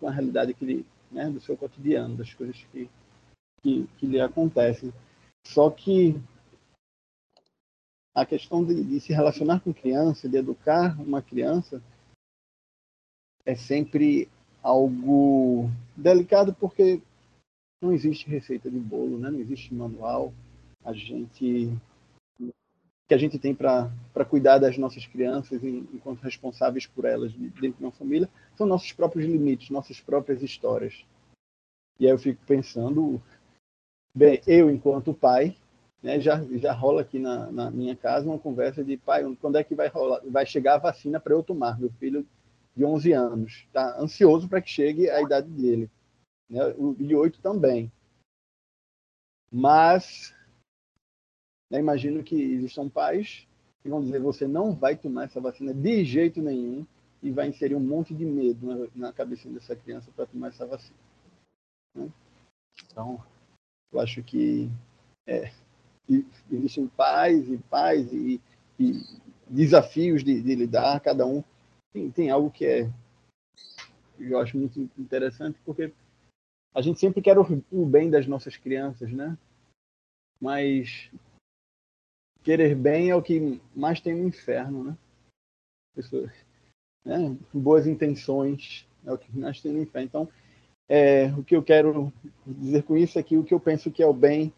[0.00, 2.88] com a realidade que, né, do seu cotidiano, das coisas que,
[3.62, 4.92] que, que lhe acontecem.
[5.46, 6.20] Só que
[8.14, 11.82] a questão de, de, se relacionar com criança, de educar uma criança,
[13.46, 14.28] é sempre
[14.62, 17.00] algo delicado porque
[17.80, 19.30] não existe receita de bolo, né?
[19.30, 20.32] não existe manual.
[20.84, 21.72] A gente
[23.08, 23.90] que a gente tem para
[24.28, 29.24] cuidar das nossas crianças enquanto responsáveis por elas dentro de uma família são nossos próprios
[29.24, 31.06] limites, nossas próprias histórias.
[31.98, 33.20] E aí eu fico pensando,
[34.14, 35.56] bem, eu enquanto pai,
[36.02, 39.64] né, já já rola aqui na, na minha casa uma conversa de pai, quando é
[39.64, 41.78] que vai rolar, vai chegar a vacina para eu tomar?
[41.78, 42.26] Meu filho
[42.76, 45.90] de 11 anos, está ansioso para que chegue a idade dele.
[46.48, 46.64] Né?
[46.78, 47.90] O de 8 também.
[49.50, 50.34] Mas
[51.70, 53.46] né, imagino que existam pais
[53.82, 56.86] que vão dizer você não vai tomar essa vacina de jeito nenhum
[57.22, 60.66] e vai inserir um monte de medo na, na cabeça dessa criança para tomar essa
[60.66, 60.98] vacina.
[61.94, 62.08] Né?
[62.86, 63.22] Então,
[63.92, 64.70] eu acho que
[65.26, 65.52] é,
[66.50, 68.40] existem pais e pais e,
[68.78, 68.92] e
[69.48, 71.42] desafios de, de lidar, cada um
[71.92, 72.90] tem, tem algo que é
[74.18, 75.92] eu acho muito interessante porque
[76.74, 79.36] a gente sempre quer o, o bem das nossas crianças, né?
[80.40, 81.10] Mas
[82.42, 84.98] querer bem é o que mais tem no inferno, né?
[85.94, 86.32] Pessoas,
[87.04, 87.36] né?
[87.52, 90.06] Boas intenções é o que mais tem no inferno.
[90.06, 90.28] Então,
[90.88, 92.12] é, o que eu quero
[92.46, 94.52] dizer com isso é que o que eu penso que é o bem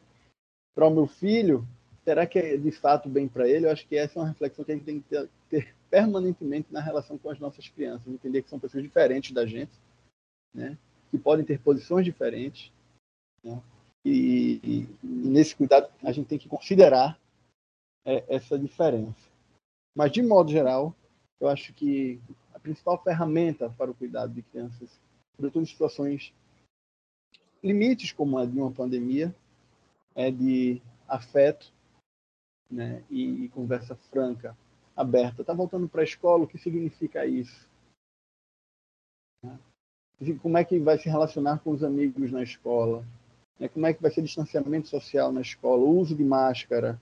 [0.74, 1.66] para o meu filho,
[2.04, 3.66] será que é de fato bem para ele?
[3.66, 6.72] Eu acho que essa é uma reflexão que a gente tem que ter, ter permanentemente
[6.72, 9.72] na relação com as nossas crianças, entender que são pessoas diferentes da gente,
[10.54, 10.78] né?
[11.10, 12.72] que podem ter posições diferentes,
[13.42, 13.60] né?
[14.04, 17.18] e, e, e, nesse cuidado a gente tem que considerar
[18.04, 19.28] é, essa diferença.
[19.96, 20.94] Mas de modo geral,
[21.40, 22.20] eu acho que
[22.54, 24.88] a principal ferramenta para o cuidado de crianças,
[25.40, 26.34] sobretudo situações
[27.64, 29.34] limites como a de uma pandemia,
[30.14, 31.72] é de afeto
[32.70, 34.56] né, e, e conversa franca
[34.94, 35.40] aberta.
[35.40, 37.68] Está voltando para a escola, o que significa isso?
[40.42, 43.02] Como é que vai se relacionar com os amigos na escola?
[43.58, 43.68] Né?
[43.68, 45.82] Como é que vai ser distanciamento social na escola?
[45.82, 47.00] O uso de máscara?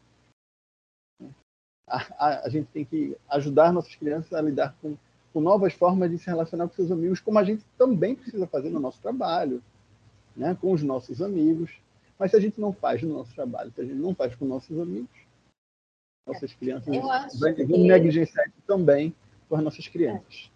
[1.88, 4.96] A, a, a gente tem que ajudar nossas crianças a lidar com,
[5.32, 8.70] com novas formas de se relacionar com seus amigos, como a gente também precisa fazer
[8.70, 9.62] no nosso trabalho,
[10.36, 10.56] né?
[10.60, 11.78] com os nossos amigos.
[12.18, 14.44] Mas se a gente não faz no nosso trabalho, se a gente não faz com
[14.44, 15.10] nossos amigos,
[16.26, 17.64] nossas crianças vão que...
[17.64, 19.14] negligenciar isso também
[19.48, 20.50] com as nossas crianças.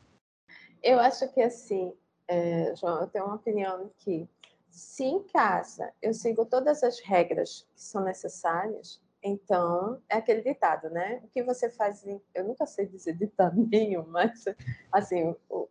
[0.83, 1.93] Eu acho que assim,
[2.29, 4.29] é, João, eu tenho uma opinião que
[4.69, 10.91] se em casa eu sigo todas as regras que são necessárias, então é aquele ditado,
[10.91, 11.21] né?
[11.25, 12.21] O que você faz, em...
[12.35, 14.45] eu nunca sei dizer ditado nenhum, mas
[14.91, 15.69] assim, o,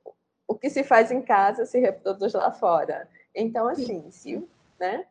[0.48, 3.10] o que se faz em casa se reproduz lá fora.
[3.34, 4.48] Então, assim, se,
[4.80, 5.06] né?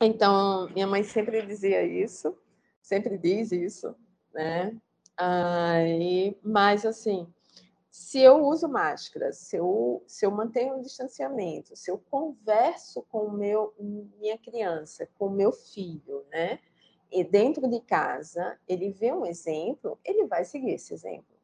[0.00, 2.36] Então, minha mãe sempre dizia isso,
[2.82, 3.94] sempre diz isso,
[4.34, 4.76] né?
[5.16, 7.32] Aí, mas, assim,
[7.90, 13.30] se eu uso máscara, se eu, se eu mantenho um distanciamento, se eu converso com
[13.30, 16.58] meu, minha criança, com meu filho, né?
[17.10, 21.36] E dentro de casa, ele vê um exemplo, ele vai seguir esse exemplo.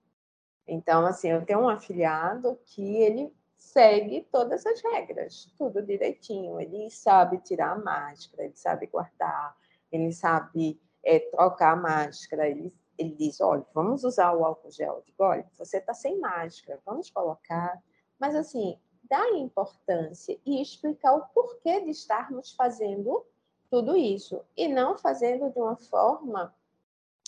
[0.66, 6.60] Então, assim, eu tenho um afiliado que ele segue todas as regras, tudo direitinho.
[6.60, 9.56] Ele sabe tirar a máscara, ele sabe guardar,
[9.90, 14.96] ele sabe é, trocar a máscara, ele ele diz: olha, vamos usar o álcool gel.
[14.96, 17.82] Eu digo: olha, você está sem máscara, vamos colocar.
[18.18, 23.26] Mas, assim, dar importância e explicar o porquê de estarmos fazendo
[23.72, 26.54] tudo isso e não fazendo de uma forma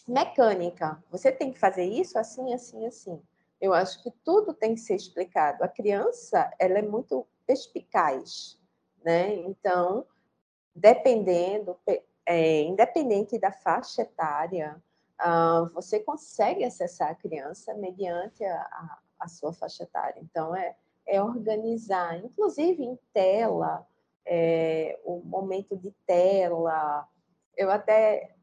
[0.06, 1.02] mecânica.
[1.10, 3.18] Você tem que fazer isso assim, assim, assim.
[3.58, 5.64] Eu acho que tudo tem que ser explicado.
[5.64, 8.58] A criança, ela é muito perspicaz,
[9.02, 9.34] né?
[9.36, 10.06] Então,
[10.76, 11.78] dependendo,
[12.26, 14.76] é, independente da faixa etária,
[15.22, 20.20] uh, você consegue acessar a criança mediante a, a, a, sua faixa etária.
[20.20, 20.76] Então, é,
[21.06, 23.86] é organizar, inclusive em tela,
[24.26, 27.06] é, o momento de tela.
[27.56, 28.34] Eu até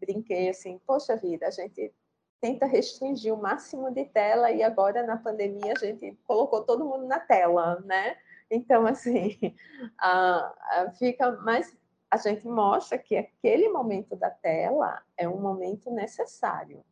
[0.00, 1.92] brinquei assim, poxa vida, a gente
[2.40, 7.06] tenta restringir o máximo de tela e agora na pandemia a gente colocou todo mundo
[7.06, 8.16] na tela, né?
[8.50, 9.38] Então, assim,
[10.98, 11.76] fica mais
[12.10, 16.84] a gente mostra que aquele momento da tela é um momento necessário.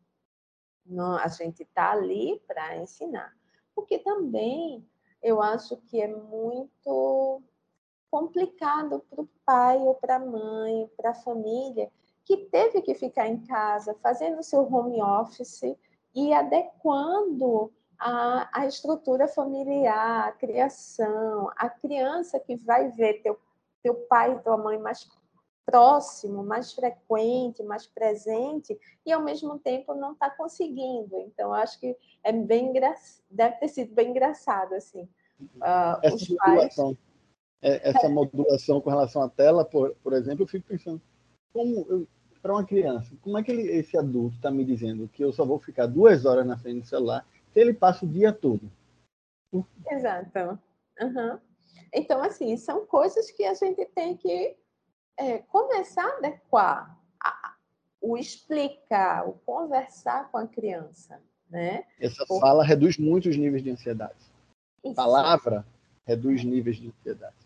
[0.85, 3.33] Não, a gente está ali para ensinar.
[3.73, 4.87] Porque também
[5.21, 7.41] eu acho que é muito
[8.15, 11.91] complicado para o pai ou para a mãe, para a família,
[12.23, 15.75] que teve que ficar em casa fazendo seu home office
[16.15, 23.37] e adequando a, a estrutura familiar, a criação, a criança que vai ver teu
[23.83, 25.05] teu pai e tua mãe mais
[25.65, 31.19] próximo, mais frequente, mais presente, e ao mesmo tempo não está conseguindo.
[31.19, 32.71] Então, acho que é bem
[33.29, 35.03] deve ter sido bem engraçado, assim.
[35.57, 36.97] Uh, essa, os modulação, pais...
[36.97, 37.14] É,
[37.61, 41.01] essa modulação com relação à tela, por, por exemplo, eu fico pensando,
[41.51, 42.07] como
[42.41, 45.43] para uma criança, como é que ele, esse adulto está me dizendo que eu só
[45.43, 48.69] vou ficar duas horas na frente do celular se ele passa o dia todo?
[49.89, 50.59] Exato.
[51.01, 51.39] Uhum.
[51.91, 54.55] Então, assim, são coisas que a gente tem que
[55.17, 57.55] é, começar a adequar a,
[58.01, 61.19] o explicar, o conversar com a criança.
[61.49, 61.85] Né?
[61.99, 62.41] Essa Porque...
[62.41, 64.19] fala reduz muito os níveis de ansiedade.
[64.83, 64.95] Isso.
[64.95, 65.65] Palavra
[66.05, 67.44] reduz níveis de ansiedade.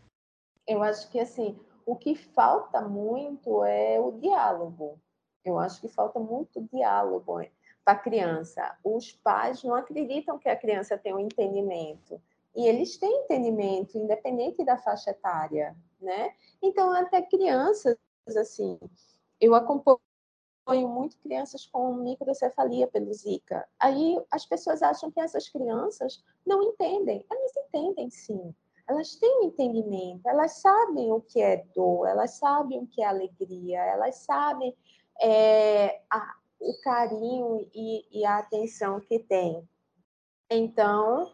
[0.69, 4.99] Eu acho que assim, o que falta muito é o diálogo.
[5.43, 7.41] Eu acho que falta muito diálogo
[7.83, 8.77] para a criança.
[8.83, 12.21] Os pais não acreditam que a criança tem um entendimento
[12.55, 16.35] e eles têm entendimento, independente da faixa etária, né?
[16.61, 17.97] Então, até crianças,
[18.37, 18.79] assim,
[19.41, 19.99] eu acompanho
[20.87, 23.67] muito crianças com microcefalia pelo Zika.
[23.79, 27.25] Aí as pessoas acham que essas crianças não entendem.
[27.27, 28.53] Elas entendem sim.
[28.89, 33.79] Elas têm entendimento, elas sabem o que é dor, elas sabem o que é alegria,
[33.83, 34.75] elas sabem
[35.21, 39.63] é, a, o carinho e, e a atenção que tem.
[40.49, 41.31] Então,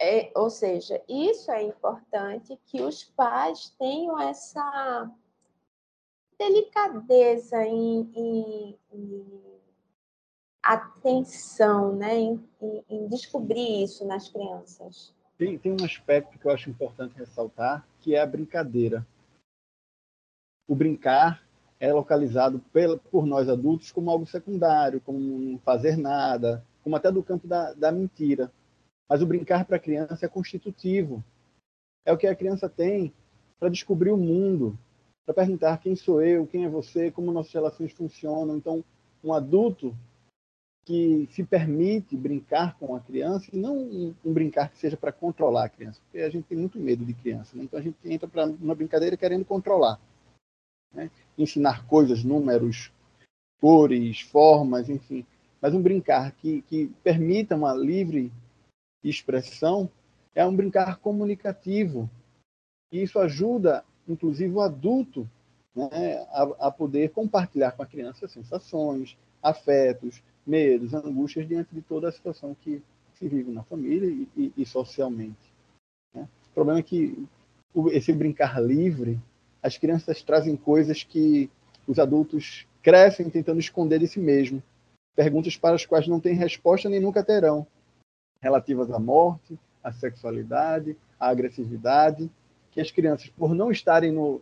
[0.00, 5.08] é, ou seja, isso é importante que os pais tenham essa
[6.38, 8.78] delicadeza em
[10.62, 12.16] atenção, né?
[12.16, 12.48] Em,
[12.88, 15.14] em, descobrir isso nas crianças.
[15.38, 19.06] Tem, tem um aspecto que eu acho importante ressaltar, que é a brincadeira.
[20.66, 21.46] O brincar
[21.78, 22.60] é localizado
[23.10, 27.72] por nós adultos como algo secundário, como não fazer nada, como até do campo da,
[27.72, 28.52] da mentira.
[29.08, 31.24] Mas o brincar para a criança é constitutivo.
[32.04, 33.14] É o que a criança tem
[33.60, 34.76] para descobrir o mundo,
[35.24, 38.56] para perguntar quem sou eu, quem é você, como nossas relações funcionam.
[38.56, 38.84] Então,
[39.22, 39.96] um adulto
[40.88, 45.66] que se permite brincar com a criança e não um, brincar que seja para controlar
[45.66, 47.64] a criança, porque a gente tem muito medo de criança, né?
[47.64, 50.00] então a gente entra para uma brincadeira querendo controlar,
[50.94, 51.10] né?
[51.36, 52.90] ensinar coisas, números,
[53.60, 55.26] cores, formas, enfim,
[55.60, 58.32] mas um brincar que, que permita uma livre
[59.04, 59.90] expressão
[60.34, 62.08] é um brincar comunicativo.
[62.90, 65.28] E isso ajuda, inclusive, o adulto
[65.76, 72.08] né, a, a poder compartilhar com a criança sensações, afetos, medos, angústias diante de toda
[72.08, 72.82] a situação que
[73.14, 75.52] se vive na família e, e, e socialmente.
[76.14, 76.28] Né?
[76.50, 77.26] O problema é que
[77.92, 79.18] esse brincar livre,
[79.62, 81.50] as crianças trazem coisas que
[81.86, 84.62] os adultos crescem tentando esconder de si mesmo,
[85.14, 87.66] perguntas para as quais não têm resposta nem nunca terão,
[88.40, 92.30] relativas à morte, à sexualidade, à agressividade,
[92.70, 94.40] que as crianças, por não estarem no,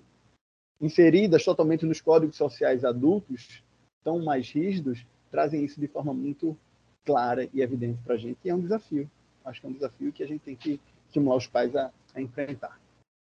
[0.81, 3.63] inseridas totalmente nos códigos sociais adultos,
[4.05, 5.05] tão mais rígidos,
[5.37, 6.57] trazem isso de forma muito
[7.05, 9.09] clara e evidente para a gente, e é um desafio.
[9.45, 12.23] Acho que é um desafio que a gente tem que estimular os pais a, a
[12.23, 12.81] enfrentar.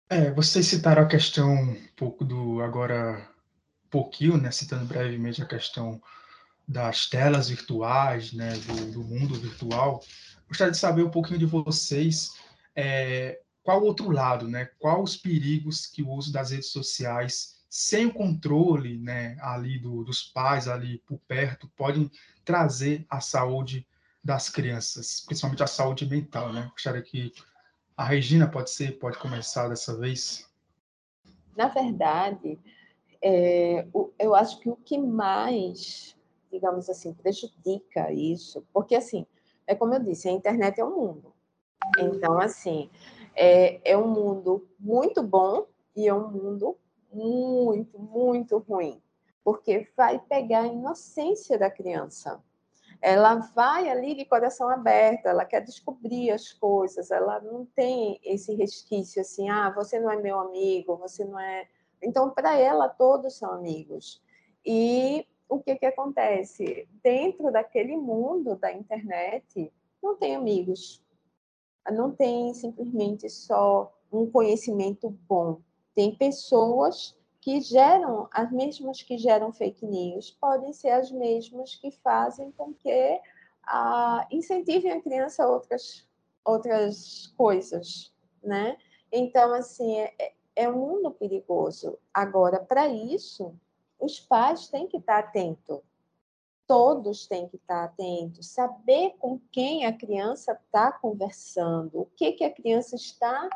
[0.10, 3.30] É, vocês citaram a questão um pouco do agora
[3.90, 6.02] pouquinho, né, citando brevemente a questão
[6.66, 10.02] das telas virtuais, né, do, do mundo virtual.
[10.48, 12.32] Gostaria de saber um pouquinho de vocês,
[12.74, 17.59] é, qual o outro lado, né, quais os perigos que o uso das redes sociais
[17.70, 22.10] sem o controle né, ali do, dos pais ali por perto, podem
[22.44, 23.88] trazer a saúde
[24.24, 26.68] das crianças, principalmente a saúde mental, né?
[26.72, 27.32] Gostaria que
[27.96, 30.50] a Regina pode ser, pode começar dessa vez.
[31.56, 32.60] Na verdade,
[33.22, 36.18] é, eu acho que o que mais,
[36.52, 39.26] digamos assim, prejudica isso, porque assim,
[39.68, 41.34] é como eu disse, a internet é um mundo.
[41.98, 42.90] Então, assim,
[43.36, 45.66] é, é um mundo muito bom
[45.96, 46.78] e é um mundo
[47.12, 49.02] muito, muito ruim,
[49.44, 52.42] porque vai pegar a inocência da criança.
[53.02, 58.54] Ela vai ali de coração aberto, ela quer descobrir as coisas, ela não tem esse
[58.56, 61.68] resquício assim, ah, você não é meu amigo, você não é.
[62.02, 64.22] Então, para ela, todos são amigos.
[64.66, 66.88] E o que, que acontece?
[67.02, 69.72] Dentro daquele mundo da internet,
[70.04, 71.02] não tem amigos.
[71.92, 75.62] Não tem simplesmente só um conhecimento bom
[76.00, 81.92] tem pessoas que geram, as mesmas que geram fake news, podem ser as mesmas que
[81.92, 83.20] fazem com que
[83.68, 86.08] ah, incentivem a criança a outras,
[86.46, 88.78] outras coisas, né?
[89.12, 92.00] Então, assim, é, é, é um mundo perigoso.
[92.14, 93.54] Agora, para isso,
[94.00, 95.82] os pais têm que estar atentos.
[96.66, 102.46] Todos têm que estar atentos, saber com quem a criança está conversando, o que, que
[102.46, 103.50] a criança está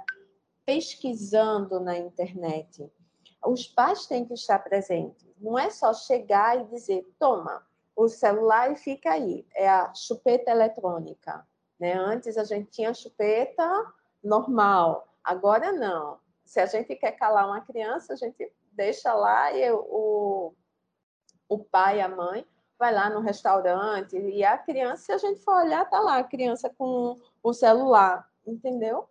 [0.66, 2.92] pesquisando na internet.
[3.46, 5.28] Os pais têm que estar presentes.
[5.38, 9.46] Não é só chegar e dizer, toma o celular e fica aí.
[9.56, 11.46] É a chupeta eletrônica.
[11.80, 11.94] Né?
[11.94, 13.94] Antes a gente tinha chupeta
[14.24, 16.20] normal, agora não.
[16.46, 20.54] Se a gente quer calar uma criança, a gente deixa lá e o,
[21.50, 22.46] o pai, a mãe,
[22.78, 26.24] vai lá no restaurante e a criança, se a gente for olhar, tá lá a
[26.24, 29.08] criança com o celular, entendeu?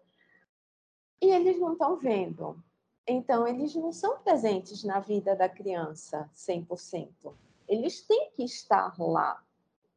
[1.23, 2.61] E eles não estão vendo.
[3.07, 7.33] Então, eles não são presentes na vida da criança 100%.
[7.69, 9.41] Eles têm que estar lá.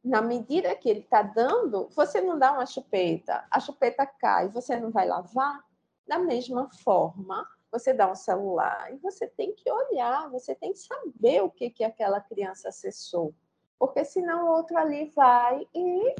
[0.04, 4.78] Na medida que ele está dando, você não dá uma chupeta, a chupeta cai, você
[4.78, 5.64] não vai lavar?
[6.06, 10.78] Da mesma forma, você dá um celular e você tem que olhar, você tem que
[10.78, 13.34] saber o que, que aquela criança acessou.
[13.76, 16.14] Porque senão o outro ali vai e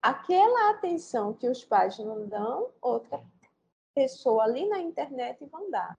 [0.00, 3.20] aquela atenção que os pais não dão, outra
[3.98, 5.98] pessoa ali na internet vão dar.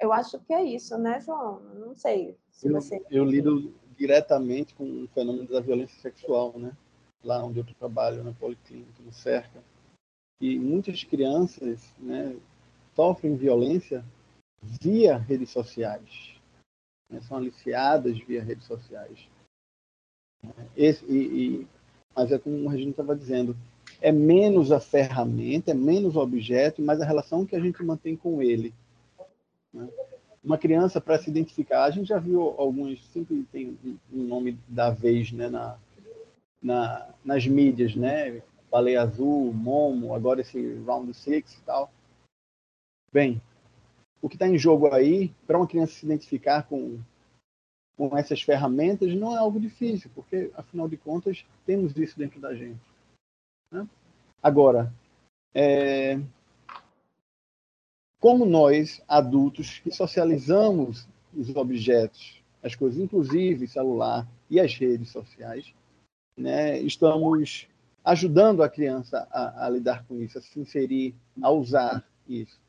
[0.00, 1.60] Eu acho que é isso, né, João?
[1.74, 3.00] Não sei se eu, você.
[3.08, 6.76] Eu lido diretamente com o fenômeno da violência sexual, né?
[7.22, 9.62] Lá onde eu trabalho, na Policlínica, no Cerca.
[10.40, 12.36] E muitas crianças né,
[12.96, 14.04] sofrem violência
[14.60, 16.34] via redes sociais.
[17.08, 17.20] Né?
[17.20, 19.28] São aliciadas via redes sociais.
[20.76, 21.68] Esse, e, e,
[22.16, 23.56] mas é como o Regina estava dizendo,
[24.02, 28.16] é menos a ferramenta, é menos o objeto, mas a relação que a gente mantém
[28.16, 28.74] com ele.
[29.72, 29.88] Né?
[30.42, 33.78] Uma criança, para se identificar, a gente já viu alguns, sempre tem
[34.12, 35.78] um nome da vez né, na,
[36.60, 38.42] na, nas mídias, né?
[38.68, 41.92] Baleia Azul, Momo, agora esse Round Six e tal.
[43.12, 43.40] Bem,
[44.20, 46.98] o que está em jogo aí, para uma criança se identificar com,
[47.96, 52.52] com essas ferramentas, não é algo difícil, porque, afinal de contas, temos isso dentro da
[52.52, 52.91] gente.
[53.72, 53.88] Né?
[54.42, 54.92] Agora,
[55.54, 56.20] é,
[58.20, 65.74] como nós, adultos, que socializamos os objetos, as coisas, inclusive celular e as redes sociais,
[66.36, 67.66] né, estamos
[68.04, 72.60] ajudando a criança a, a, lidar com isso, a se inserir, a usar isso?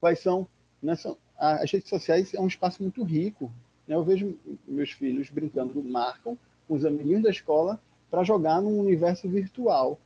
[0.00, 0.48] Quais são,
[0.82, 3.52] né, são as redes sociais é um espaço muito rico.
[3.86, 3.94] Né?
[3.94, 6.36] Eu vejo meus filhos brincando, marcam
[6.66, 7.80] com os amiguinhos da escola
[8.10, 9.98] para jogar num universo virtual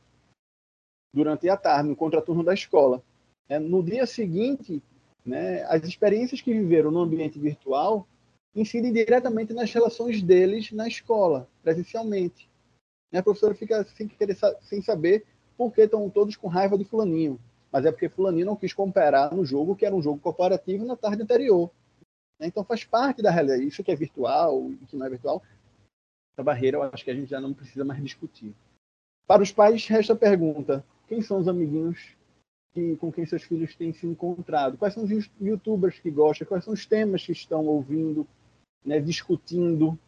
[1.13, 3.03] durante a tarde, no contraturno da escola.
[3.47, 4.81] É, no dia seguinte,
[5.25, 8.07] né, as experiências que viveram no ambiente virtual
[8.55, 12.49] incidem diretamente nas relações deles na escola, presencialmente.
[13.11, 15.25] E a professora fica sem, querer, sem saber
[15.57, 17.39] por que estão todos com raiva de fulaninho.
[17.71, 20.95] Mas é porque fulaninho não quis cooperar no jogo, que era um jogo corporativo, na
[20.95, 21.69] tarde anterior.
[22.39, 23.65] Então faz parte da realidade.
[23.65, 25.41] Isso que é virtual e que não é virtual,
[26.33, 28.53] essa barreira eu acho que a gente já não precisa mais discutir.
[29.27, 32.15] Para os pais, resta a pergunta: quem são os amiguinhos
[32.73, 34.77] que, com quem seus filhos têm se encontrado?
[34.77, 36.47] Quais são os youtubers que gostam?
[36.47, 38.25] Quais são os temas que estão ouvindo,
[38.85, 39.99] né, discutindo?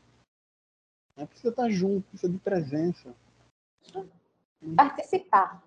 [1.18, 1.26] Né?
[1.26, 3.14] Precisa estar junto, precisa de presença.
[4.78, 5.62] Participar.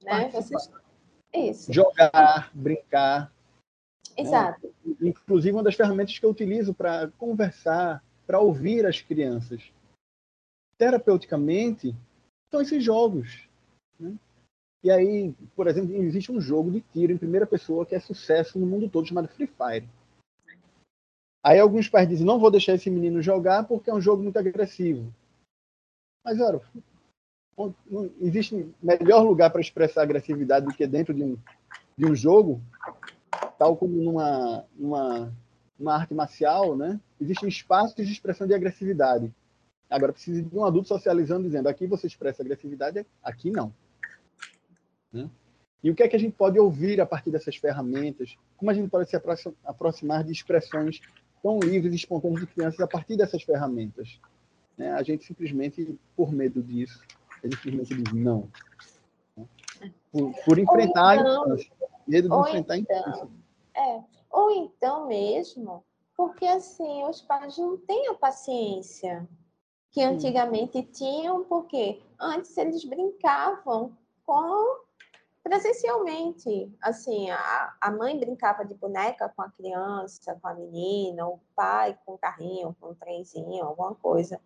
[0.00, 0.30] Né?
[0.30, 0.80] Participar.
[1.34, 1.72] Isso.
[1.72, 3.32] Jogar, brincar.
[4.16, 4.22] Né?
[4.22, 4.72] Exato.
[4.86, 5.08] Né?
[5.08, 9.72] Inclusive, uma das ferramentas que eu utilizo para conversar, para ouvir as crianças.
[10.76, 11.96] Terapeuticamente,
[12.48, 13.47] são esses jogos.
[14.82, 18.58] E aí, por exemplo, existe um jogo de tiro em primeira pessoa que é sucesso
[18.58, 19.88] no mundo todo, chamado Free Fire.
[21.42, 24.38] Aí alguns pais dizem, não vou deixar esse menino jogar porque é um jogo muito
[24.38, 25.12] agressivo.
[26.24, 26.60] Mas, olha,
[27.90, 31.36] não existe melhor lugar para expressar agressividade do que dentro de um,
[31.96, 32.60] de um jogo,
[33.58, 35.32] tal como numa, numa,
[35.78, 37.00] numa arte marcial, né?
[37.20, 39.32] Existem espaços de expressão de agressividade.
[39.90, 43.72] Agora precisa de um adulto socializando, dizendo aqui você expressa agressividade, aqui não.
[45.12, 45.28] Né?
[45.82, 48.36] E o que é que a gente pode ouvir a partir dessas ferramentas?
[48.56, 49.16] Como a gente pode se
[49.64, 51.00] aproximar de expressões
[51.42, 54.20] tão livres e espontâneas de crianças a partir dessas ferramentas?
[54.76, 54.90] Né?
[54.92, 57.00] A gente simplesmente, por medo disso,
[57.42, 58.48] a gente simplesmente diz não.
[60.10, 61.72] Por, por enfrentar então, a infância.
[62.06, 63.28] Medo de enfrentar então, a infância.
[63.76, 65.84] É, ou então mesmo,
[66.16, 69.28] porque assim, os pais não têm a paciência
[69.92, 73.96] que antigamente tinham, porque antes eles brincavam
[74.26, 74.87] com
[75.48, 76.70] presencialmente.
[76.82, 81.98] Assim, a, a mãe brincava de boneca com a criança, com a menina, o pai
[82.04, 84.38] com um carrinho, com um trenzinho, alguma coisa.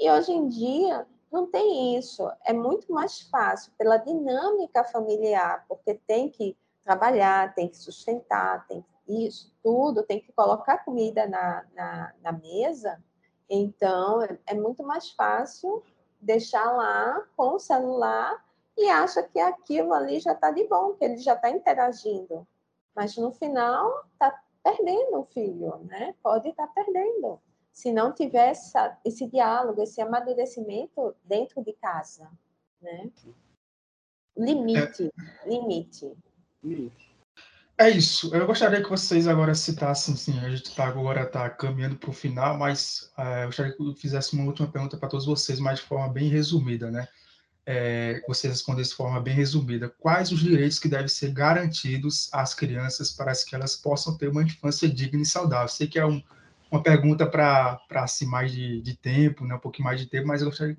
[0.00, 2.26] E hoje em dia não tem isso.
[2.44, 8.82] É muito mais fácil pela dinâmica familiar, porque tem que trabalhar, tem que sustentar, tem
[9.06, 13.02] isso tudo, tem que colocar comida na, na, na mesa.
[13.50, 15.82] Então, é, é muito mais fácil
[16.20, 18.42] deixar lá com o celular
[18.78, 22.46] e acha que aquilo ali já está de bom, que ele já está interagindo.
[22.94, 26.14] Mas no final está perdendo o filho, né?
[26.22, 27.40] Pode estar tá perdendo.
[27.72, 32.30] Se não tiver essa, esse diálogo, esse amadurecimento dentro de casa,
[32.80, 33.10] né?
[34.36, 35.12] Limite,
[35.44, 35.48] é.
[35.48, 36.16] limite.
[37.76, 38.34] É isso.
[38.34, 42.12] Eu gostaria que vocês agora citassem, sim, a gente está agora tá caminhando para o
[42.12, 45.80] final, mas é, eu gostaria que eu fizesse uma última pergunta para todos vocês, mas
[45.80, 47.08] de forma bem resumida, né?
[47.70, 49.90] É, você responder de forma bem resumida.
[50.00, 54.42] Quais os direitos que devem ser garantidos às crianças para que elas possam ter uma
[54.42, 55.68] infância digna e saudável?
[55.68, 56.22] Sei que é um,
[56.70, 60.40] uma pergunta para assim, mais de, de, tempo, né, um pouquinho mais de tempo, mas
[60.40, 60.78] eu gostaria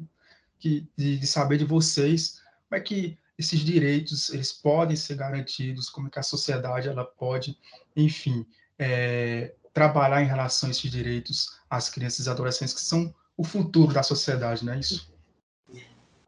[0.57, 5.91] que, de, de, saber de vocês como é que esses direitos eles podem ser garantidos,
[5.91, 7.55] como é que a sociedade ela pode,
[7.95, 8.47] enfim,
[8.79, 13.93] é, trabalhar em relação a esses direitos às crianças e adolescentes que são o futuro
[13.93, 15.13] da sociedade, não é isso?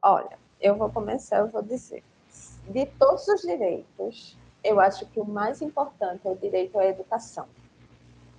[0.03, 2.03] Olha, eu vou começar, eu vou dizer.
[2.69, 7.47] De todos os direitos, eu acho que o mais importante é o direito à educação.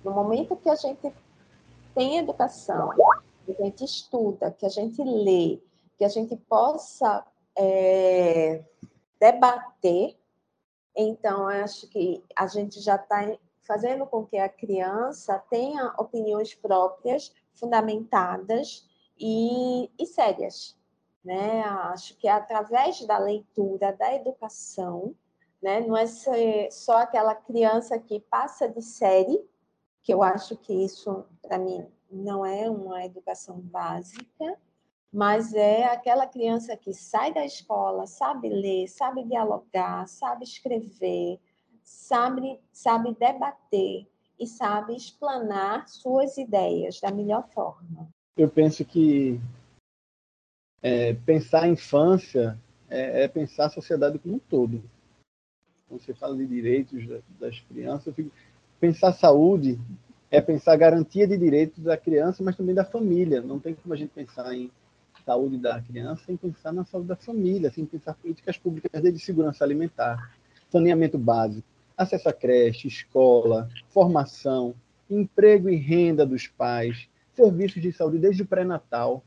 [0.03, 1.13] No momento que a gente
[1.93, 2.91] tem educação,
[3.45, 5.59] que a gente estuda, que a gente lê,
[5.97, 7.25] que a gente possa
[7.57, 8.63] é,
[9.19, 10.17] debater,
[10.95, 17.33] então acho que a gente já está fazendo com que a criança tenha opiniões próprias,
[17.53, 18.87] fundamentadas
[19.19, 20.75] e, e sérias
[21.23, 21.61] né?
[21.63, 25.15] Acho que é através da leitura, da educação,
[25.61, 25.79] né?
[25.81, 26.05] Não é
[26.69, 29.39] só aquela criança que passa de série,
[30.01, 34.57] que eu acho que isso para mim não é uma educação básica,
[35.11, 41.39] mas é aquela criança que sai da escola, sabe ler, sabe dialogar, sabe escrever,
[41.83, 44.07] sabe, sabe debater
[44.39, 48.09] e sabe explanar suas ideias da melhor forma.
[48.35, 49.39] Eu penso que
[50.83, 52.59] é, pensar a infância
[52.89, 54.83] é, é, pensar a sociedade como um todo.
[55.89, 57.03] Quando você fala de direitos
[57.39, 58.29] das crianças, fico...
[58.79, 59.79] pensar saúde
[60.29, 63.41] é pensar garantia de direitos da criança, mas também da família.
[63.41, 64.69] Não tem como a gente pensar em,
[65.25, 69.63] saúde da criança sem pensar na saúde da família, sem pensar políticas públicas desde segurança
[69.63, 70.35] alimentar,
[70.69, 71.67] saneamento básico,
[71.97, 74.75] acesso à creche, escola, formação,
[75.09, 79.23] emprego e renda dos pais, serviços de saúde desde o pré-natal.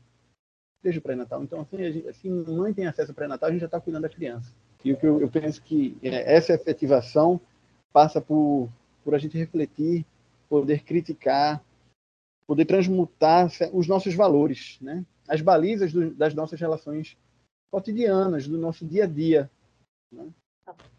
[0.87, 1.43] Desde o pré-natal.
[1.43, 4.03] Então, assim, a gente, assim, mãe tem acesso ao pré-natal, a gente já está cuidando
[4.03, 4.53] da criança.
[4.85, 7.41] E o que eu, eu penso que é, essa efetivação
[7.91, 8.69] passa por,
[9.03, 10.05] por a gente refletir,
[10.47, 11.61] poder criticar,
[12.47, 15.05] poder transmutar os nossos valores, né?
[15.27, 17.17] as balizas do, das nossas relações
[17.69, 19.51] cotidianas, do nosso dia a dia.
[20.09, 20.29] Né?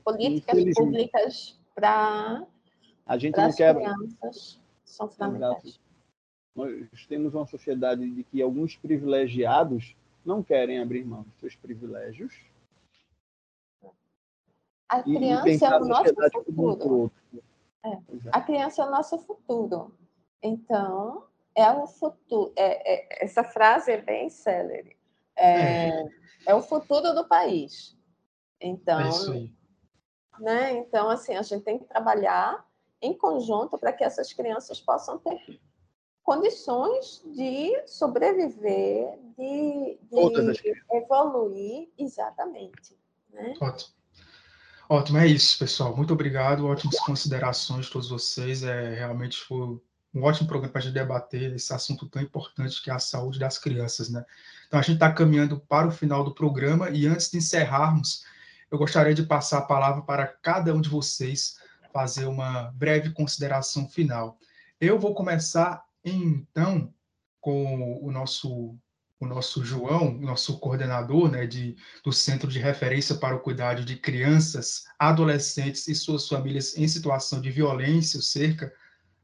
[0.04, 2.46] Políticas públicas para
[3.06, 3.74] as quer...
[3.74, 5.80] crianças são fundamentais.
[6.54, 9.94] Nós temos uma sociedade de que alguns privilegiados
[10.24, 12.34] não querem abrir mão dos seus privilégios.
[14.88, 17.12] A criança é o nosso futuro.
[17.84, 17.98] É.
[18.32, 19.94] A criança é o nosso futuro.
[20.42, 21.24] Então,
[21.54, 22.52] é o futuro.
[22.56, 24.96] É, é, essa frase é bem célere.
[25.36, 26.04] É, é.
[26.46, 27.96] é o futuro do país.
[28.60, 29.52] Então, é isso aí.
[30.40, 30.72] Né?
[30.78, 32.66] Então, assim, a gente tem que trabalhar
[33.00, 35.60] em conjunto para que essas crianças possam ter
[36.28, 42.94] condições de sobreviver, de, de evoluir, exatamente.
[43.32, 43.54] Né?
[43.58, 43.94] Ótimo.
[44.90, 45.96] Ótimo, é isso, pessoal.
[45.96, 46.66] Muito obrigado.
[46.66, 48.62] Ótimas considerações de todos vocês.
[48.62, 49.80] É, realmente foi
[50.14, 53.38] um ótimo programa para a gente debater esse assunto tão importante que é a saúde
[53.38, 54.22] das crianças, né?
[54.66, 58.22] Então, a gente está caminhando para o final do programa e antes de encerrarmos,
[58.70, 61.56] eu gostaria de passar a palavra para cada um de vocês
[61.90, 64.38] fazer uma breve consideração final.
[64.78, 66.92] Eu vou começar, então,
[67.40, 68.78] com o nosso
[69.20, 73.96] o nosso João, nosso coordenador né, de, do Centro de Referência para o Cuidado de
[73.96, 78.72] Crianças, Adolescentes e suas famílias em situação de violência, cerca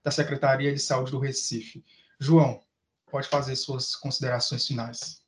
[0.03, 1.85] da Secretaria de Saúde do Recife.
[2.18, 2.61] João,
[3.09, 5.22] pode fazer suas considerações finais.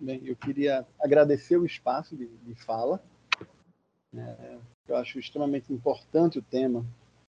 [0.00, 3.00] Bem, eu queria agradecer o espaço de, de fala.
[4.12, 6.84] É, eu acho extremamente importante o tema,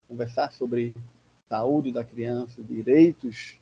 [0.07, 0.95] conversar sobre
[1.47, 3.60] saúde da criança, direitos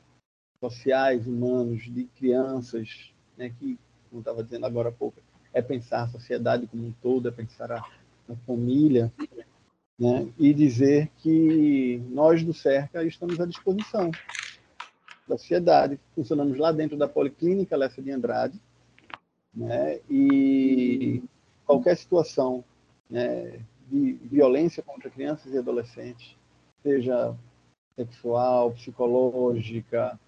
[0.60, 5.18] sociais, humanos de crianças, né, que, como estava dizendo agora há pouco,
[5.52, 9.12] é pensar a sociedade como um todo, é pensar a, a família,
[9.98, 10.28] né?
[10.38, 14.10] e dizer que nós do CERCA estamos à disposição
[15.28, 16.00] da sociedade.
[16.14, 18.58] Funcionamos lá dentro da Policlínica Lessa de Andrade,
[19.52, 20.00] né?
[20.08, 21.22] e
[21.66, 22.64] qualquer situação
[23.08, 26.36] né, de violência contra crianças e adolescentes,
[26.82, 27.36] seja
[27.96, 30.18] sexual, psicológica,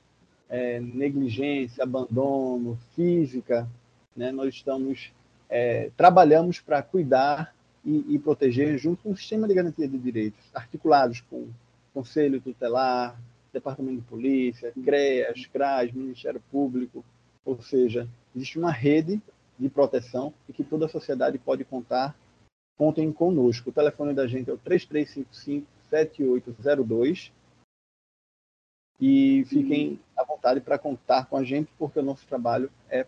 [0.52, 3.66] é, negligência, abandono, física,
[4.14, 4.30] né?
[4.30, 5.10] nós estamos
[5.48, 10.44] é, trabalhamos para cuidar e, e, proteger junto com o sistema de garantia de direitos,
[10.52, 11.48] articulados com
[11.94, 13.18] Conselho Tutelar,
[13.50, 17.02] Departamento de Polícia, CREAS, CRAS, Ministério Público,
[17.44, 19.22] ou seja, existe uma rede
[19.58, 22.14] de proteção e que toda a sociedade pode contar.
[22.76, 23.70] Contem conosco.
[23.70, 27.32] O telefone da gente é o 3355-7802
[29.04, 33.04] e fiquem à vontade para contar com a gente, porque o nosso trabalho é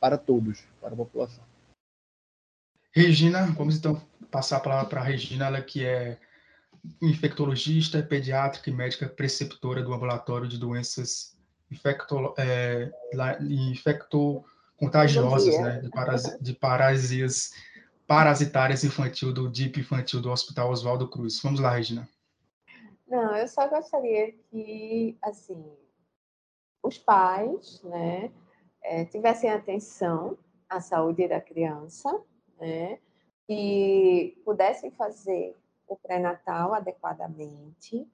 [0.00, 1.44] para todos, para a população.
[2.90, 6.16] Regina, vamos então passar a palavra para a Regina, ela que é
[7.02, 11.36] infectologista, pediátrica e médica preceptora do ambulatório de doenças
[11.70, 12.90] infecto, é,
[13.42, 17.52] infectocontagiosas, né, de, paras, de parasias
[18.06, 21.38] parasitárias infantil do DIP infantil do Hospital Oswaldo Cruz.
[21.42, 22.08] Vamos lá, Regina.
[23.14, 25.64] Não, eu só gostaria que, assim,
[26.82, 28.32] os pais, né,
[28.82, 30.36] é, tivessem atenção
[30.68, 32.10] à saúde da criança,
[32.58, 32.98] né?
[33.46, 35.56] que pudessem fazer
[35.86, 38.04] o pré-natal adequadamente,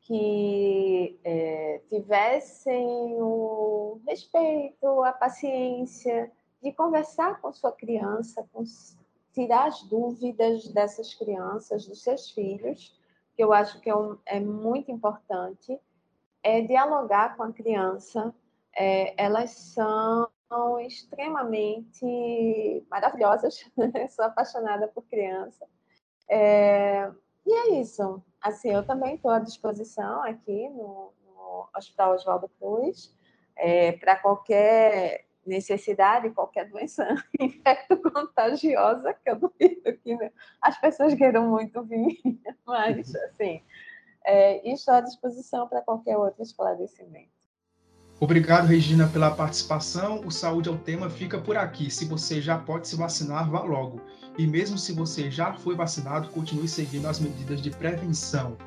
[0.00, 6.28] que é, tivessem o respeito, a paciência
[6.60, 8.64] de conversar com sua criança, com,
[9.32, 12.98] tirar as dúvidas dessas crianças, dos seus filhos,
[13.40, 15.80] que eu acho que é, um, é muito importante,
[16.42, 18.34] é dialogar com a criança.
[18.76, 20.28] É, elas são
[20.80, 23.64] extremamente maravilhosas.
[24.14, 25.66] Sou apaixonada por criança.
[26.28, 27.10] É...
[27.46, 28.22] E é isso.
[28.42, 33.16] Assim, eu também estou à disposição aqui no, no Hospital Oswaldo Cruz
[33.56, 37.06] é, para qualquer necessidade, qualquer doença
[37.40, 40.30] infecto-contagiosa, que eu duvido que né,
[40.60, 42.20] as pessoas queiram muito vir,
[42.66, 43.62] mas, assim,
[44.24, 47.40] é, estou à disposição para qualquer outro esclarecimento.
[48.20, 50.20] Obrigado, Regina, pela participação.
[50.26, 51.90] O Saúde é o Tema fica por aqui.
[51.90, 53.98] Se você já pode se vacinar, vá logo.
[54.36, 58.58] E mesmo se você já foi vacinado, continue seguindo as medidas de prevenção.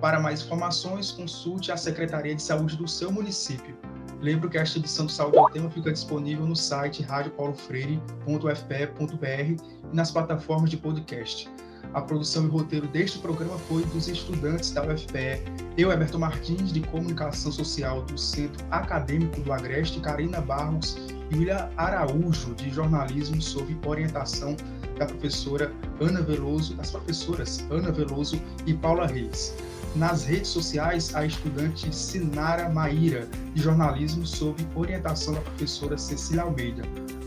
[0.00, 3.76] Para mais informações, consulte a Secretaria de Saúde do seu município.
[4.20, 9.62] Lembro que esta edição do Saúde ao Tema fica disponível no site radiopaulofreire.fpe.br
[9.92, 11.48] e nas plataformas de podcast.
[11.94, 15.42] A produção e roteiro deste programa foi dos estudantes da UFPE,
[15.78, 20.96] eu, Everton Martins, de Comunicação Social do Centro Acadêmico do Agreste, Karina Barros
[21.30, 24.56] e William Araújo, de Jornalismo, sob orientação
[24.98, 29.54] da professora Ana Veloso, das professoras Ana Veloso e Paula Reis.
[29.96, 36.82] Nas redes sociais, a estudante Sinara Maíra, de jornalismo, sob orientação da professora Cecília Almeida.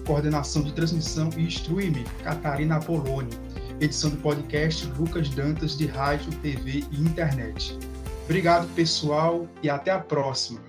[0.05, 3.31] Coordenação de transmissão e streaming, Catarina Apoloni.
[3.81, 7.75] Edição do podcast, Lucas Dantas, de rádio, TV e internet.
[8.25, 10.68] Obrigado, pessoal, e até a próxima.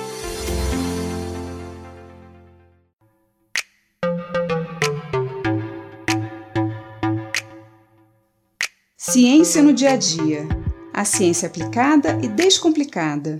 [9.21, 10.47] Ciência no dia a dia.
[10.91, 13.39] A ciência aplicada e descomplicada.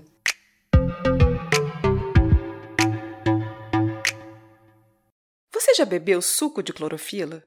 [5.51, 7.43] Você já bebeu suco de clorofila?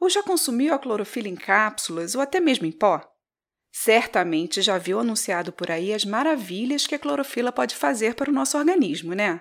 [0.00, 3.00] Ou já consumiu a clorofila em cápsulas ou até mesmo em pó?
[3.70, 8.34] Certamente já viu anunciado por aí as maravilhas que a clorofila pode fazer para o
[8.34, 9.40] nosso organismo, né?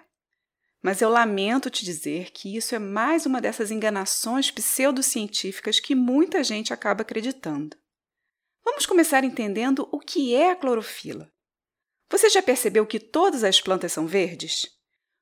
[0.80, 6.44] Mas eu lamento te dizer que isso é mais uma dessas enganações pseudocientíficas que muita
[6.44, 7.76] gente acaba acreditando.
[8.70, 11.32] Vamos começar entendendo o que é a clorofila.
[12.12, 14.68] Você já percebeu que todas as plantas são verdes?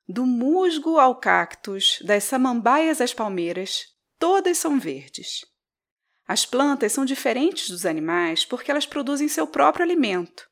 [0.08, 3.86] Do musgo ao cactus, das samambaias às palmeiras,
[4.18, 5.46] todas são verdes.
[6.28, 10.50] As plantas são diferentes dos animais porque elas produzem seu próprio alimento.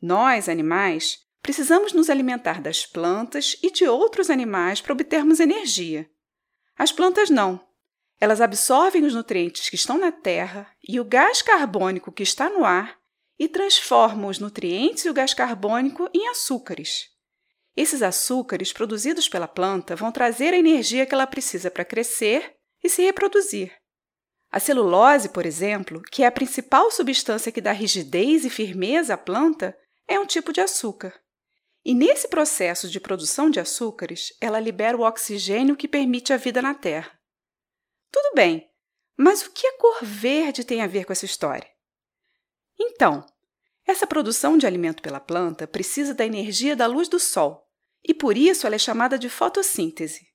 [0.00, 6.10] Nós, animais, precisamos nos alimentar das plantas e de outros animais para obtermos energia.
[6.78, 7.62] As plantas não.
[8.22, 12.64] Elas absorvem os nutrientes que estão na terra e o gás carbônico que está no
[12.64, 12.96] ar
[13.36, 17.08] e transformam os nutrientes e o gás carbônico em açúcares.
[17.76, 22.88] Esses açúcares produzidos pela planta vão trazer a energia que ela precisa para crescer e
[22.88, 23.72] se reproduzir.
[24.52, 29.18] A celulose, por exemplo, que é a principal substância que dá rigidez e firmeza à
[29.18, 31.12] planta, é um tipo de açúcar.
[31.84, 36.62] E nesse processo de produção de açúcares, ela libera o oxigênio que permite a vida
[36.62, 37.20] na Terra.
[38.12, 38.70] Tudo bem,
[39.16, 41.68] mas o que a cor verde tem a ver com essa história?
[42.78, 43.26] Então,
[43.86, 47.66] essa produção de alimento pela planta precisa da energia da luz do sol,
[48.04, 50.26] e por isso ela é chamada de fotossíntese.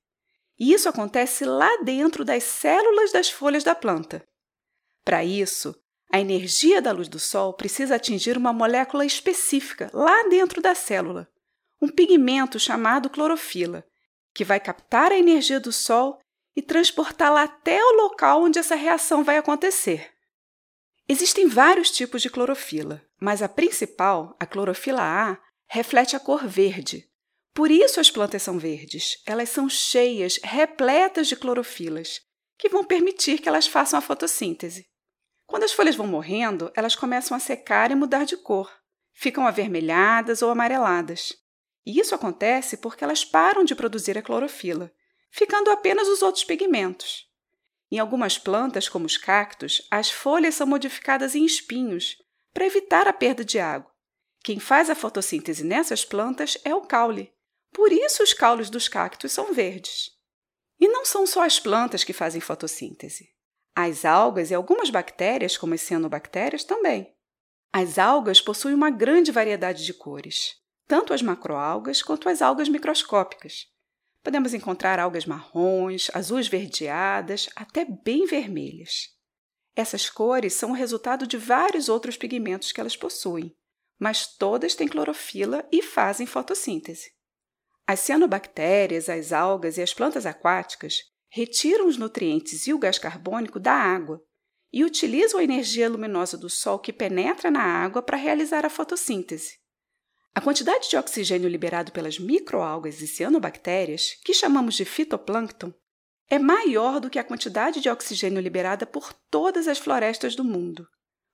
[0.59, 4.27] E isso acontece lá dentro das células das folhas da planta.
[5.05, 5.75] Para isso,
[6.11, 11.29] a energia da luz do sol precisa atingir uma molécula específica lá dentro da célula,
[11.81, 13.85] um pigmento chamado clorofila,
[14.33, 16.19] que vai captar a energia do sol
[16.57, 20.11] e transportá-la até o local onde essa reação vai acontecer.
[21.07, 25.37] Existem vários tipos de clorofila, mas a principal, a clorofila A,
[25.67, 27.07] reflete a cor verde.
[27.53, 29.21] Por isso as plantas são verdes.
[29.23, 32.21] Elas são cheias, repletas de clorofilas,
[32.57, 34.87] que vão permitir que elas façam a fotossíntese.
[35.45, 38.71] Quando as folhas vão morrendo, elas começam a secar e mudar de cor.
[39.13, 41.33] Ficam avermelhadas ou amareladas.
[41.85, 44.91] E isso acontece porque elas param de produzir a clorofila
[45.29, 47.27] ficando apenas os outros pigmentos.
[47.89, 52.17] Em algumas plantas, como os cactos, as folhas são modificadas em espinhos
[52.53, 53.91] para evitar a perda de água.
[54.43, 57.31] Quem faz a fotossíntese nessas plantas é o caule.
[57.71, 60.11] Por isso os caules dos cactos são verdes.
[60.79, 63.29] E não são só as plantas que fazem fotossíntese.
[63.75, 67.13] As algas e algumas bactérias, como as cianobactérias, também.
[67.71, 70.55] As algas possuem uma grande variedade de cores,
[70.87, 73.67] tanto as macroalgas quanto as algas microscópicas.
[74.27, 79.15] Podemos encontrar algas marrons, azuis verdeadas, até bem vermelhas.
[79.73, 83.55] Essas cores são o resultado de vários outros pigmentos que elas possuem,
[83.97, 87.09] mas todas têm clorofila e fazem fotossíntese.
[87.87, 93.61] As cianobactérias, as algas e as plantas aquáticas retiram os nutrientes e o gás carbônico
[93.61, 94.21] da água
[94.73, 99.57] e utilizam a energia luminosa do sol que penetra na água para realizar a fotossíntese.
[100.35, 105.73] A quantidade de oxigênio liberado pelas microalgas e cianobactérias, que chamamos de fitoplâncton,
[106.29, 110.87] é maior do que a quantidade de oxigênio liberada por todas as florestas do mundo.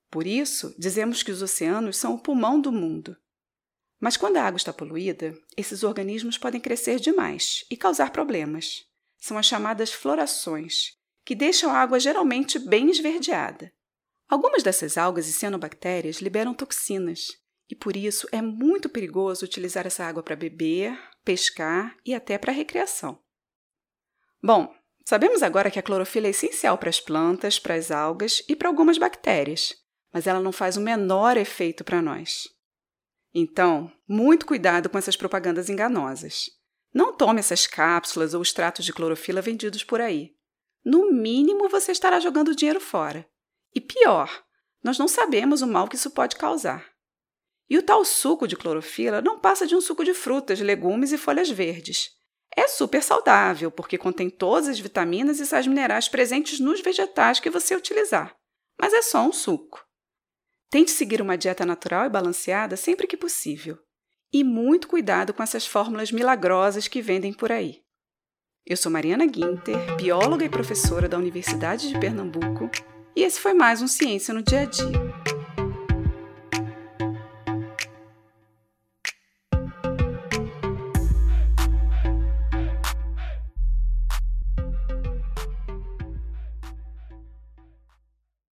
[0.09, 3.17] Por isso, dizemos que os oceanos são o pulmão do mundo.
[3.99, 8.85] Mas quando a água está poluída, esses organismos podem crescer demais e causar problemas.
[9.17, 13.71] São as chamadas florações, que deixam a água geralmente bem esverdeada.
[14.29, 17.29] Algumas dessas algas e cianobactérias liberam toxinas,
[17.73, 20.95] e por isso é muito perigoso utilizar essa água para beber,
[21.25, 23.17] pescar e até para recreação.
[24.43, 24.71] Bom,
[25.03, 28.69] sabemos agora que a clorofila é essencial para as plantas, para as algas e para
[28.69, 29.73] algumas bactérias,
[30.13, 32.47] mas ela não faz o menor efeito para nós.
[33.33, 36.51] Então, muito cuidado com essas propagandas enganosas.
[36.93, 40.35] Não tome essas cápsulas ou extratos de clorofila vendidos por aí.
[40.85, 43.27] No mínimo, você estará jogando dinheiro fora.
[43.73, 44.29] E pior,
[44.83, 46.92] nós não sabemos o mal que isso pode causar.
[47.69, 51.17] E o tal suco de clorofila não passa de um suco de frutas, legumes e
[51.17, 52.11] folhas verdes.
[52.55, 57.49] É super saudável, porque contém todas as vitaminas e sais minerais presentes nos vegetais que
[57.49, 58.35] você utilizar.
[58.79, 59.83] Mas é só um suco.
[60.69, 63.77] Tente seguir uma dieta natural e balanceada sempre que possível.
[64.31, 67.81] E muito cuidado com essas fórmulas milagrosas que vendem por aí.
[68.65, 72.69] Eu sou Mariana Guinter, bióloga e professora da Universidade de Pernambuco,
[73.15, 75.42] e esse foi mais um Ciência no Dia a Dia.